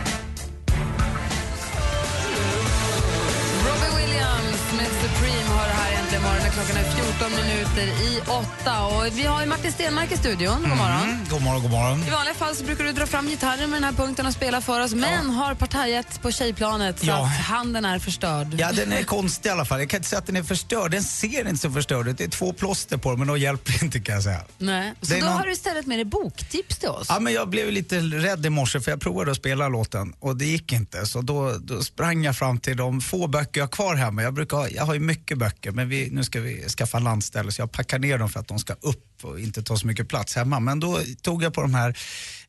Supreme 5.03 5.49
har 5.49 5.67
det 5.67 5.73
här 5.73 6.02
äntligen 6.15 6.23
morgon. 6.33 6.51
Klockan 6.53 6.77
är 6.77 6.91
14 6.91 7.31
minuter 7.45 7.87
i 8.03 8.21
åtta. 8.21 8.85
Och 8.87 9.19
vi 9.19 9.23
har 9.23 9.41
ju 9.41 9.47
Martin 9.49 9.73
Stenmark 9.73 10.13
i 10.13 10.17
studion. 10.17 10.61
God 10.61 10.69
morgon. 10.69 11.03
Mm, 11.03 11.19
god 11.31 11.43
morgon, 11.43 11.63
god 11.63 11.71
morgon. 11.71 12.05
I 12.07 12.11
vanliga 12.11 12.35
fall 12.35 12.57
så 12.57 12.65
brukar 12.65 12.85
du 12.85 12.93
dra 12.93 13.07
fram 13.07 13.29
gitarren 13.29 13.71
med 13.71 13.77
den 13.77 13.85
här 13.85 13.93
punkten 13.93 14.27
och 14.27 14.33
spela 14.33 14.61
för 14.61 14.81
oss, 14.81 14.95
men 14.95 15.31
har 15.31 15.55
partajat 15.55 16.23
på 16.23 16.31
tjejplanet 16.31 16.99
så 16.99 17.07
Ja. 17.07 17.25
att 17.27 17.31
handen 17.41 17.85
är 17.85 17.99
förstörd. 17.99 18.55
Ja, 18.59 18.73
den 18.73 18.93
är 18.93 19.03
konstig 19.03 19.49
i 19.49 19.53
alla 19.53 19.65
fall. 19.65 19.79
Jag 19.81 19.91
kan 19.91 19.99
inte 19.99 20.09
säga 20.09 20.19
att 20.19 20.27
den 20.27 20.37
är 20.37 20.43
förstörd. 20.43 20.91
Den 20.91 21.03
ser 21.03 21.49
inte 21.49 21.59
så 21.59 21.71
förstörd 21.71 22.09
ut. 22.09 22.19
Det 22.19 22.25
är 22.25 22.29
två 22.29 22.53
plåster 22.53 22.97
på 22.97 23.11
den, 23.11 23.19
men 23.19 23.29
de 23.29 23.39
hjälper 23.39 23.85
inte 23.85 24.01
kan 24.01 24.15
jag 24.15 24.25
säga. 24.25 24.41
Nej. 24.59 24.93
Så 25.01 25.15
Det 25.15 25.21
då 25.21 25.27
någon- 25.27 25.35
har 25.37 25.47
du 25.47 25.53
istället 25.53 25.87
med 25.87 25.99
dig 25.99 26.05
boktips 26.05 26.79
till 26.79 26.89
oss. 26.89 27.07
Ja, 27.09 27.21
men 27.21 27.33
jag 27.33 27.49
blev 27.49 27.71
lite 27.71 27.99
rädd 28.01 28.47
i 28.47 28.51
morse 28.51 28.81
för 28.81 28.91
jag 28.91 29.01
provade 29.01 29.31
att 29.31 29.37
spela 29.37 29.69
låten 29.69 30.13
och 30.21 30.37
det 30.37 30.45
gick 30.45 30.73
inte. 30.73 31.07
Så 31.07 31.21
då, 31.21 31.53
då 31.61 31.83
sprang 31.83 32.25
jag 32.25 32.37
fram 32.37 32.59
till 32.61 32.77
de 32.77 33.01
få 33.01 33.27
böcker 33.27 33.61
jag 33.61 33.67
har 33.67 33.73
kvar 33.73 33.95
hemma. 33.95 34.23
Jag, 34.23 34.35
brukar 34.35 34.57
ha, 34.57 34.69
jag 34.69 34.85
har 34.85 34.95
ju 34.95 35.01
mycket 35.01 35.39
böcker 35.39 35.71
men 35.71 35.89
vi, 35.89 36.02
nu 36.11 36.25
ska 36.25 36.41
vi 36.41 36.69
skaffa 36.69 36.99
landställe 36.99 37.53
så 37.53 37.63
jag 37.63 37.73
packar 37.73 37.99
ner 37.99 38.19
dem 38.19 38.29
för 38.29 38.41
att 38.41 38.49
de 38.49 38.59
ska 38.59 38.73
upp 38.73 39.25
och 39.25 39.41
inte 39.41 39.63
ta 39.63 39.77
så 39.77 39.87
mycket 39.87 40.09
plats 40.09 40.37
hemma. 40.37 40.61
Men 40.61 40.81
då 40.81 41.01
tog 41.23 41.43
jag 41.43 41.55
på 41.55 41.63
de 41.63 41.75
här 41.75 41.97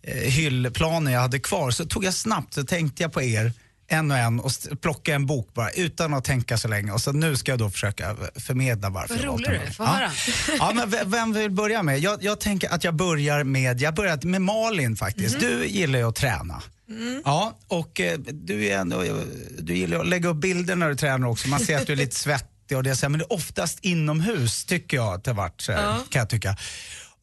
eh, 0.01 0.15
hyllplanen 0.17 1.13
jag 1.13 1.21
hade 1.21 1.39
kvar 1.39 1.71
så 1.71 1.85
tog 1.85 2.03
jag 2.05 2.13
snabbt 2.13 2.53
så 2.53 2.63
tänkte 2.63 3.03
jag 3.03 3.13
på 3.13 3.21
er 3.21 3.53
en 3.87 4.11
och 4.11 4.17
en 4.17 4.39
och 4.39 4.51
plocka 4.81 5.15
en 5.15 5.25
bok 5.25 5.53
bara 5.53 5.69
utan 5.69 6.13
att 6.13 6.23
tänka 6.23 6.57
så 6.57 6.67
länge. 6.67 6.91
Och 6.91 7.01
så 7.01 7.11
nu 7.11 7.35
ska 7.35 7.51
jag 7.51 7.59
då 7.59 7.69
försöka 7.69 8.15
förmedla 8.35 8.89
varför 8.89 9.15
Vad 9.15 9.23
rolig 9.25 9.47
du 9.49 9.53
den. 9.53 9.67
är. 9.67 9.71
Få 9.71 9.83
Ja. 9.83 9.87
höra. 9.89 10.11
Ja, 10.59 10.71
men 10.75 11.11
vem 11.11 11.33
vill 11.33 11.51
börja 11.51 11.83
med? 11.83 11.99
Jag, 11.99 12.23
jag 12.23 12.39
tänker 12.39 12.69
att 12.73 12.83
jag 12.83 12.95
börjar 12.95 13.43
med, 13.43 13.81
jag 13.81 13.95
börjar 13.95 14.25
med 14.25 14.41
Malin 14.41 14.95
faktiskt. 14.95 15.39
Du 15.39 15.65
gillar 15.67 15.99
ju 15.99 16.07
att 16.09 16.15
träna. 16.15 16.61
Ja, 17.25 17.57
och 17.67 17.99
eh, 17.99 18.19
du, 18.19 18.65
är 18.65 18.77
ändå, 18.77 19.03
du 19.59 19.75
gillar 19.77 19.99
att 19.99 20.07
lägga 20.07 20.29
upp 20.29 20.37
bilder 20.37 20.75
när 20.75 20.89
du 20.89 20.95
tränar 20.95 21.27
också. 21.27 21.47
Man 21.47 21.59
ser 21.59 21.77
att 21.77 21.87
du 21.87 21.93
är 21.93 21.97
lite 21.97 22.15
svettig 22.15 22.52
och 22.71 22.83
det, 22.83 22.95
så 22.95 23.01
här, 23.05 23.09
men 23.09 23.19
det 23.19 23.25
är 23.25 23.33
oftast 23.33 23.79
inomhus 23.81 24.65
tycker 24.65 24.97
jag 24.97 25.13
att 25.13 25.23
det 25.23 25.31
har 25.31 25.35
varit, 25.35 25.67
här, 25.67 25.83
Ja. 25.83 25.99
kan 26.09 26.19
jag 26.19 26.29
tycka. 26.29 26.57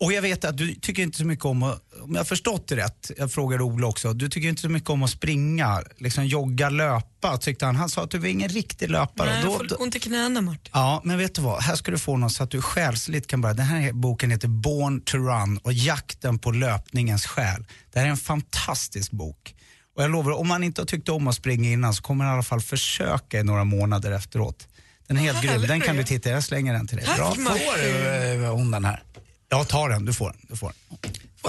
Och 0.01 0.13
jag 0.13 0.23
vet 0.23 0.45
att 0.45 0.57
du 0.57 0.75
tycker 0.75 1.03
inte 1.03 1.19
så 1.19 1.25
mycket 1.25 1.45
om 1.45 1.63
att, 1.63 1.83
om 2.03 2.13
jag 2.13 2.21
har 2.21 2.25
förstått 2.25 2.69
det 2.69 2.77
rätt, 2.77 3.11
jag 3.19 3.33
frågade 3.33 3.63
Ola 3.65 3.87
också, 3.87 4.13
du 4.13 4.29
tycker 4.29 4.49
inte 4.49 4.63
så 4.63 4.69
mycket 4.69 4.91
om 4.91 5.03
att 5.03 5.11
springa, 5.11 5.83
liksom 5.99 6.27
jogga, 6.27 6.71
löpa 6.71 7.37
tyckte 7.39 7.67
han. 7.67 7.77
Han 7.77 7.89
sa 7.89 8.03
att 8.05 8.11
du 8.11 8.19
var 8.19 8.27
ingen 8.29 8.49
riktig 8.49 8.91
löpare. 8.91 9.31
Nej, 9.31 9.43
jag 9.45 9.69
får 9.71 9.83
ont 9.83 9.97
i 9.97 10.01
knäna 10.01 10.41
Martin. 10.41 10.71
Ja, 10.73 11.01
men 11.05 11.19
vet 11.19 11.35
du 11.35 11.43
vad? 11.43 11.63
Här 11.63 11.77
ska 11.77 11.91
du 11.91 11.99
få 11.99 12.17
något 12.17 12.33
så 12.33 12.43
att 12.43 12.51
du 12.51 12.63
själsligt 12.63 13.27
kan 13.27 13.41
börja. 13.41 13.55
Den 13.55 13.67
här 13.67 13.93
boken 13.93 14.31
heter 14.31 14.49
Born 14.49 15.01
to 15.01 15.17
Run 15.19 15.59
och 15.59 15.73
jakten 15.73 16.39
på 16.39 16.51
löpningens 16.51 17.27
själ. 17.27 17.65
Det 17.93 17.99
här 17.99 18.07
är 18.07 18.11
en 18.11 18.17
fantastisk 18.17 19.11
bok. 19.11 19.55
Och 19.97 20.03
jag 20.03 20.11
lovar, 20.11 20.33
om 20.33 20.49
man 20.49 20.65
inte 20.65 20.81
har 20.81 20.87
tyckt 20.87 21.09
om 21.09 21.29
att 21.29 21.35
springa 21.35 21.71
innan 21.71 21.95
så 21.95 22.03
kommer 22.03 22.25
man 22.25 22.33
i 22.33 22.35
alla 22.35 22.43
fall 22.43 22.61
försöka 22.61 23.39
i 23.41 23.43
några 23.45 23.65
månader 23.65 24.11
efteråt. 24.13 24.69
Den 25.11 25.19
är 25.19 25.23
helt 25.23 25.43
grym. 25.43 25.63
Den 25.63 25.81
kan 25.81 25.97
du 25.97 26.05
titta. 26.05 26.31
Jag 26.31 26.45
slänger 26.45 26.73
den 26.73 26.87
till 26.87 26.97
dig. 26.97 27.07
Tack, 27.07 27.17
Bra. 27.17 27.35
Får, 27.35 28.45
eh, 28.45 28.55
hon 28.55 28.71
den 28.71 28.85
här? 28.85 29.03
Ja, 29.49 29.65
ta 29.65 29.89
den. 29.89 30.05
Du 30.05 30.13
får 30.13 30.31
den. 30.31 30.41
Du 30.49 30.57
får 30.57 30.73
den. 30.91 30.99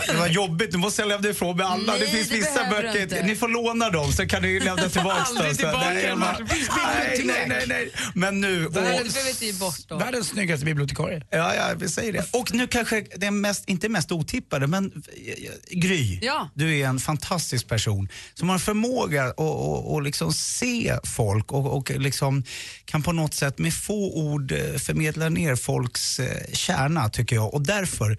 Det 0.07 0.13
var 0.13 0.27
jobbigt, 0.27 0.71
du 0.71 0.77
måste 0.77 1.05
lämna 1.05 1.29
ifrån 1.29 1.57
med 1.57 1.65
alla. 1.65 1.91
Nej, 1.91 1.99
det 1.99 2.07
finns 2.07 2.29
det 2.29 2.35
vissa 2.35 2.69
böcker, 2.69 3.01
inte. 3.01 3.23
ni 3.23 3.35
får 3.35 3.47
låna 3.47 3.89
dem 3.89 4.11
så 4.11 4.27
kan 4.27 4.41
ni 4.41 4.59
lämna 4.59 4.89
tillbaka 4.89 5.43
dem. 5.43 5.55
Tillbaka 5.55 5.89
nej, 5.89 6.15
Martin. 6.15 6.47
nej, 6.47 7.21
nej, 7.25 7.45
nej, 7.47 7.65
nej. 7.67 7.91
Men 8.13 8.41
nu... 8.41 8.69
Bort. 9.59 10.01
Världens 10.01 10.27
snyggaste 10.27 10.65
bibliotekarie. 10.65 11.21
Ja, 11.29 11.55
ja, 11.55 11.73
vi 11.77 11.89
säger 11.89 12.13
det. 12.13 12.25
Och 12.31 12.53
nu 12.53 12.67
kanske 12.67 13.05
det 13.15 13.31
mest, 13.31 13.69
inte 13.69 13.89
mest 13.89 14.11
otippade, 14.11 14.67
men 14.67 14.85
eh, 14.85 15.79
Gry. 15.79 16.19
Ja. 16.21 16.49
Du 16.53 16.79
är 16.79 16.87
en 16.87 16.99
fantastisk 16.99 17.67
person 17.67 18.09
som 18.33 18.49
har 18.49 18.59
förmåga 18.59 19.23
att 19.23 19.33
och, 19.37 19.93
och 19.93 20.01
liksom 20.01 20.33
se 20.33 20.97
folk 21.03 21.51
och, 21.51 21.77
och 21.77 21.91
liksom 21.91 22.43
kan 22.85 23.03
på 23.03 23.11
något 23.11 23.33
sätt 23.33 23.57
med 23.57 23.73
få 23.73 24.13
ord 24.13 24.51
eh, 24.51 24.77
förmedla 24.77 25.29
ner 25.29 25.55
folks 25.55 26.19
eh, 26.19 26.53
kärna, 26.53 27.09
tycker 27.09 27.35
jag. 27.35 27.53
Och 27.53 27.61
därför, 27.61 28.17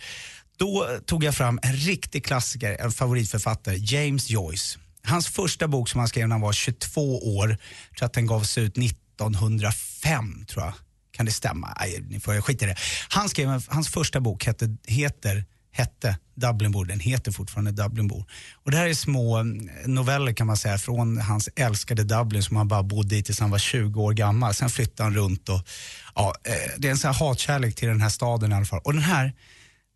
då 0.58 0.98
tog 1.06 1.24
jag 1.24 1.34
fram 1.34 1.58
en 1.62 1.72
riktig 1.72 2.24
klassiker, 2.24 2.76
en 2.80 2.92
favoritförfattare, 2.92 3.76
James 3.76 4.30
Joyce. 4.30 4.78
Hans 5.04 5.28
första 5.28 5.68
bok 5.68 5.88
som 5.88 5.98
han 5.98 6.08
skrev 6.08 6.28
när 6.28 6.34
han 6.34 6.40
var 6.40 6.52
22 6.52 7.36
år, 7.36 7.48
jag 7.90 7.98
tror 7.98 8.06
att 8.06 8.12
den 8.12 8.26
gavs 8.26 8.58
ut 8.58 8.78
1905 8.78 10.44
tror 10.48 10.64
jag. 10.64 10.74
Kan 11.12 11.26
det 11.26 11.32
stämma? 11.32 11.76
Nej, 11.80 12.04
ni 12.08 12.20
får 12.20 12.40
skita 12.40 12.64
i 12.64 12.68
det. 12.68 12.76
Han 13.08 13.28
skrev, 13.28 13.64
hans 13.68 13.88
första 13.88 14.20
bok 14.20 14.46
hette, 14.46 14.76
heter, 14.86 15.44
hette 15.72 16.18
Dublinbor, 16.34 16.84
den 16.84 17.00
heter 17.00 17.32
fortfarande 17.32 17.72
Dublinbor. 17.72 18.24
Och 18.52 18.70
det 18.70 18.76
här 18.76 18.88
är 18.88 18.94
små 18.94 19.36
mm, 19.36 19.70
noveller 19.86 20.32
kan 20.32 20.46
man 20.46 20.56
säga 20.56 20.78
från 20.78 21.18
hans 21.18 21.48
älskade 21.56 22.04
Dublin 22.04 22.42
som 22.42 22.56
han 22.56 22.68
bara 22.68 22.82
bodde 22.82 23.16
i 23.16 23.22
tills 23.22 23.40
han 23.40 23.50
var 23.50 23.58
20 23.58 24.02
år 24.02 24.12
gammal. 24.12 24.54
Sen 24.54 24.70
flyttade 24.70 25.02
han 25.02 25.14
runt 25.14 25.48
och 25.48 25.60
ja, 26.14 26.34
eh, 26.44 26.70
det 26.78 26.88
är 26.88 26.92
en 26.92 26.98
sån 26.98 27.12
här 27.12 27.18
hatkärlek 27.18 27.74
till 27.74 27.88
den 27.88 28.00
här 28.00 28.08
staden 28.08 28.52
i 28.52 28.54
alla 28.54 28.66
fall. 28.66 28.80
Och 28.84 28.92
den 28.92 29.02
här 29.02 29.32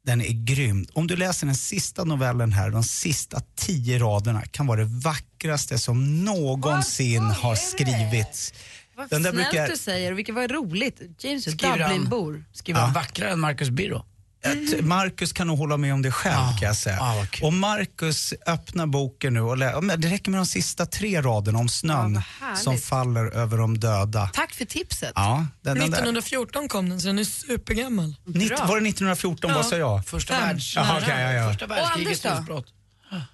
den 0.07 0.21
är 0.21 0.33
grym. 0.45 0.87
Om 0.93 1.07
du 1.07 1.17
läser 1.17 1.47
den 1.47 1.57
sista 1.57 2.05
novellen 2.05 2.53
här, 2.53 2.71
de 2.71 2.83
sista 2.85 3.41
tio 3.57 3.99
raderna 3.99 4.43
kan 4.43 4.67
vara 4.67 4.81
det 4.81 4.91
vackraste 5.05 5.79
som 5.79 6.25
någonsin 6.25 7.23
har 7.23 7.55
skrivits. 7.55 8.55
Vad 8.97 9.11
Den 9.11 9.23
där 9.23 9.31
snällt 9.33 9.51
brukar- 9.51 9.69
du 9.69 9.77
säger 9.77 10.13
och 10.13 10.19
vilket 10.19 10.35
var 10.35 10.49
roligt. 10.49 11.01
James 11.19 11.47
är 11.47 11.51
Skriver 11.51 11.79
han- 11.79 11.91
Dublinbor. 11.93 12.45
Skriver 12.53 12.81
han 12.81 12.93
vackrare 12.93 13.31
än 13.31 13.41
Marcus 13.41 13.71
Birro? 13.71 14.05
Att 14.45 14.85
Marcus 14.85 15.33
kan 15.33 15.47
nog 15.47 15.59
hålla 15.59 15.77
med 15.77 15.95
om 15.95 16.03
det 16.03 16.11
själv 16.13 16.59
kan 16.59 16.67
jag 16.67 16.77
säga. 16.77 17.01
och 17.43 17.53
Marcus 17.53 18.35
öppnar 18.47 18.87
boken 18.87 19.35
nu 19.35 19.41
och 19.41 19.57
lä- 19.59 19.71
ja, 19.71 19.97
det 19.97 20.09
räcker 20.09 20.31
med 20.31 20.41
de 20.41 20.47
sista 20.47 20.87
tre 20.87 21.21
raderna 21.23 21.59
om 21.59 21.69
snön 21.69 22.17
härligt. 22.41 22.63
som 22.63 22.79
faller 22.79 23.25
över 23.27 23.59
de 23.59 23.79
döda. 23.79 24.31
Tack 24.35 24.53
för 24.55 24.65
tipset. 24.65 25.13
Ja, 25.15 25.37
den, 25.37 25.47
den 25.63 25.75
där. 25.79 25.85
1914 25.85 26.69
kom 26.69 26.89
den 26.89 27.01
så 27.01 27.07
den 27.07 27.19
är 27.19 27.25
supergammal. 27.25 28.15
Nitt, 28.25 28.51
var 28.51 28.81
det 28.81 28.89
1914? 28.89 29.55
Vad 29.55 29.67
sa 29.67 29.77
jag? 29.77 30.07
Första 30.07 30.35
Fem. 30.35 30.43
världs... 30.43 30.77
Jaha, 30.77 30.99
okej, 31.03 31.21
ja, 31.23 31.33
ja. 31.33 31.49
Första 31.51 31.65
Och 31.67 31.73
Anders 31.73 31.87
världskrigets 31.89 32.21
då? 32.23 32.41
utbrott. 32.41 32.67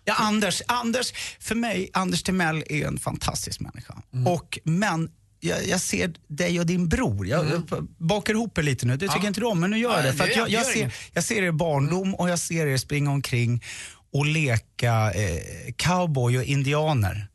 Ja, 0.04 0.14
Anders, 0.14 0.62
Anders, 0.68 1.12
för 1.40 1.54
mig, 1.54 1.90
Anders 1.92 2.22
Timell 2.22 2.64
är 2.70 2.86
en 2.86 2.98
fantastisk 2.98 3.60
människa. 3.60 3.94
Mm. 4.14 4.26
Och, 4.26 4.58
men 4.64 5.10
jag, 5.44 5.66
jag 5.68 5.80
ser 5.80 6.14
dig 6.28 6.60
och 6.60 6.66
din 6.66 6.88
bror, 6.88 7.26
jag 7.26 7.62
bakar 7.98 8.32
ihop 8.32 8.58
er 8.58 8.62
lite 8.62 8.86
nu, 8.86 8.96
det 8.96 8.98
tycker 9.08 9.12
Mm. 9.14 9.22
Ja. 9.22 9.26
jag 9.26 9.30
inte 9.30 9.44
om, 9.44 9.60
men 9.60 9.70
nu 9.70 9.78
gör 9.78 9.90
jag 9.90 9.98
Ja, 10.06 10.12
det. 10.12 10.12
För 10.18 10.28
jag, 10.38 10.48
jag, 10.50 10.66
ser, 10.66 10.94
jag 11.12 11.24
ser 11.24 11.42
er 11.42 11.52
barndom 11.52 12.14
och 12.14 12.30
jag 12.30 12.38
ser 12.38 12.66
er 12.66 12.76
springa 12.76 13.10
omkring 13.10 13.62
och 14.14 14.26
leka 14.26 15.12
eh, 15.12 15.42
cowboy 15.76 16.38
och 16.38 16.44
indianer. 16.44 17.28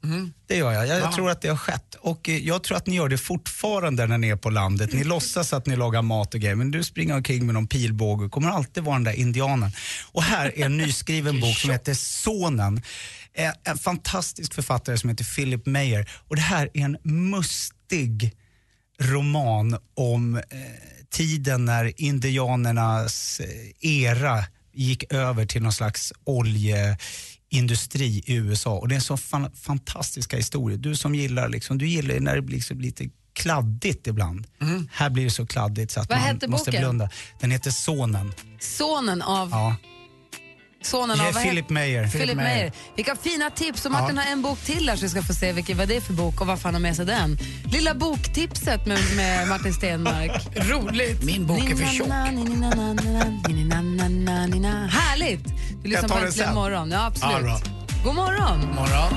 Det 0.47 0.55
gör 0.57 0.71
jag. 0.71 0.87
Jag 0.87 0.99
Ja. 1.01 1.11
tror 1.15 1.29
att 1.29 1.41
det 1.41 1.47
har 1.49 1.57
skett. 1.57 1.95
Och 1.99 2.29
eh, 2.29 2.37
jag 2.37 2.63
tror 2.63 2.77
att 2.77 2.87
ni 2.87 2.95
gör 2.95 3.09
det 3.09 3.17
fortfarande 3.17 4.05
när 4.07 4.17
ni 4.17 4.29
är 4.29 4.35
på 4.35 4.49
landet. 4.49 4.93
Ni 4.93 5.03
låtsas 5.03 5.53
att 5.53 5.65
ni 5.65 5.75
lagar 5.75 6.01
mat 6.01 6.33
och 6.33 6.39
grejer, 6.39 6.55
men 6.55 6.71
du 6.71 6.83
springer 6.83 7.15
omkring 7.15 7.45
med 7.45 7.53
någon 7.53 7.67
pilbåge 7.67 8.25
och 8.25 8.31
kommer 8.31 8.49
alltid 8.49 8.83
vara 8.83 8.95
den 8.95 9.03
där 9.03 9.13
indianen. 9.13 9.71
Och 10.11 10.23
här 10.23 10.51
är 10.59 10.65
en 10.65 10.77
nyskriven 10.83 11.39
bok 11.39 11.57
som 11.57 11.69
heter 11.69 11.93
Sonen. 11.93 12.81
En, 13.33 13.53
en 13.63 13.77
fantastisk 13.77 14.53
författare 14.53 14.97
som 14.97 15.09
heter 15.09 15.23
Philip 15.35 15.65
Meyer. 15.65 16.09
Och 16.27 16.35
det 16.35 16.41
här 16.41 16.69
är 16.73 16.81
en 16.81 16.97
mustig 17.91 18.31
roman 19.01 19.77
om 19.95 20.35
eh, 20.35 20.41
tiden 21.09 21.65
när 21.65 22.01
indianernas 22.01 23.39
eh, 23.39 23.89
era 23.91 24.43
gick 24.73 25.13
över 25.13 25.45
till 25.45 25.61
någon 25.61 25.73
slags 25.73 26.13
oljeindustri 26.23 28.23
i 28.25 28.33
USA. 28.33 28.77
Och 28.77 28.87
det 28.87 28.93
är 28.93 28.97
en 28.97 29.01
så 29.01 29.17
fan, 29.17 29.51
fantastiska 29.55 30.37
historia. 30.37 30.77
Du 30.77 30.95
som 30.95 31.15
gillar, 31.15 31.49
liksom, 31.49 31.77
du 31.77 31.87
gillar 31.87 32.19
när 32.19 32.35
det 32.35 32.41
blir 32.41 32.61
så 32.61 32.73
lite 32.73 33.09
kladdigt 33.33 34.07
ibland. 34.07 34.47
Här 34.91 35.09
blir 35.09 35.23
det 35.23 35.31
så 35.31 35.47
kladdigt 35.47 35.91
så 35.91 35.99
att 35.99 36.09
Vad 36.09 36.19
man 36.19 36.39
måste 36.47 36.71
boken? 36.71 36.81
blunda. 36.81 37.09
Den 37.39 37.51
heter 37.51 37.71
Sonen. 37.71 38.33
Sonen 38.59 39.21
av... 39.21 39.49
Ja. 39.49 39.75
Sonen 40.81 41.17
Det 41.17 41.23
är 41.23 41.27
av 41.27 41.33
Philip 41.33 41.69
Meyer. 41.69 42.07
Philip 42.07 42.35
Meyer. 42.35 42.71
Vilka 42.95 43.15
fina 43.15 43.49
tips. 43.49 43.85
Och 43.85 43.91
Martin 43.91 44.15
Ja. 44.15 44.21
har 44.21 44.31
en 44.31 44.41
bok 44.41 44.59
till 44.59 44.89
här 44.89 44.95
så 44.95 45.01
vi 45.01 45.09
ska 45.09 45.21
få 45.21 45.33
se 45.33 45.51
vilken, 45.53 45.77
vad 45.77 45.87
det 45.87 45.95
är 45.95 46.01
för 46.01 46.13
bok 46.13 46.41
och 46.41 46.47
varför 46.47 46.63
han 46.63 46.73
har 46.73 46.81
med 46.81 46.95
sig 46.95 47.05
den. 47.05 47.37
Lilla 47.71 47.93
boktipset 47.93 48.85
med, 48.85 48.99
med 49.15 49.47
Martin 49.47 49.73
Stenmark. 49.73 50.31
Roligt. 50.55 51.23
Min 51.23 51.47
bok 51.47 51.69
är 51.71 51.75
för 51.75 51.85
tjock. 51.85 52.07
Härligt! 54.89 55.45
Du 55.83 55.89
lyssnar 55.89 56.09
på 56.09 56.17
Äntligen 56.17 56.53
morgon. 56.55 56.91
Ja, 56.91 57.05
absolut. 57.05 57.45
Ja. 57.45 57.59
God 58.03 58.15
morgon! 58.15 58.59
Morgon. 58.75 59.13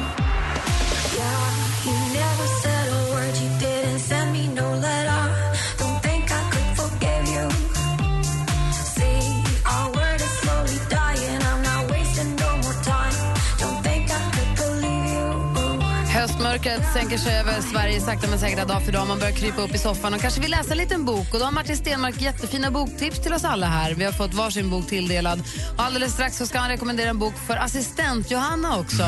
Höstmörkret 16.21 16.83
sänker 16.95 17.19
sig 17.19 17.39
över 17.39 17.61
Sverige 17.61 18.01
sakta 18.01 18.31
men 18.31 18.39
säkert 18.39 18.69
dag 18.69 18.83
för 18.83 18.93
dag. 18.93 19.09
Man 19.09 19.19
börjar 19.19 19.33
krypa 19.33 19.63
upp 19.63 19.75
i 19.75 19.79
soffan 19.79 20.15
och 20.15 20.21
kanske 20.21 20.41
vill 20.41 20.51
läsa 20.51 20.73
en 20.73 20.79
liten 20.79 21.05
bok. 21.05 21.27
Och 21.33 21.39
då 21.39 21.45
har 21.45 21.53
Martin 21.53 21.77
Stenmark 21.77 22.21
jättefina 22.21 22.71
boktips 22.71 23.23
till 23.23 23.35
oss 23.35 23.45
alla 23.45 23.67
här. 23.67 23.95
Vi 23.95 24.05
har 24.05 24.13
fått 24.13 24.35
varsin 24.35 24.71
bok 24.71 24.87
tilldelad. 24.87 25.43
Och 25.77 25.83
alldeles 25.85 26.13
strax 26.13 26.37
så 26.37 26.47
ska 26.47 26.59
han 26.59 26.69
rekommendera 26.69 27.11
en 27.11 27.19
bok 27.19 27.35
för 27.47 27.57
assistent 27.57 28.31
Johanna 28.31 28.79
också. 28.79 29.03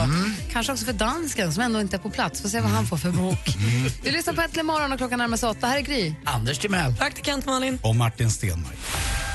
Kanske 0.53 0.73
också 0.73 0.85
för 0.85 0.93
dansken 0.93 1.53
som 1.53 1.63
ändå 1.63 1.81
inte 1.81 1.97
är 1.97 2.01
på 2.01 2.11
plats. 2.11 2.43
Får 2.43 2.49
se 2.49 2.61
vad 2.61 2.71
han 2.71 2.87
får 2.87 2.97
för 2.97 3.11
bok. 3.11 3.57
Du 4.03 4.11
lyssnar 4.11 4.35
på 4.35 4.41
Äntligen 4.41 4.67
morgon 4.67 4.93
och 4.93 4.99
klockan 4.99 5.19
närmar 5.19 5.37
sig 5.37 5.49
åtta. 5.49 5.67
Här 5.67 5.77
är 5.77 5.81
Gry. 5.81 6.15
Anders 6.25 6.59
Timell. 6.59 6.97
Praktikant 6.97 7.47
Malin. 7.47 7.79
Och 7.83 7.97
Martin 7.97 8.31
Stenmark. 8.31 8.79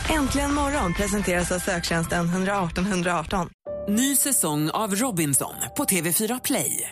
Äntligen 0.10 0.54
morgon 0.54 0.94
presenteras 0.94 1.52
av 1.52 1.60
söktjänsten 1.60 2.30
118 2.30 2.86
118. 2.86 3.50
Ny 3.90 4.16
säsong 4.16 4.70
av 4.70 4.96
Robinson 4.96 5.54
på 5.78 5.84
TV4 5.84 6.42
Play. 6.44 6.92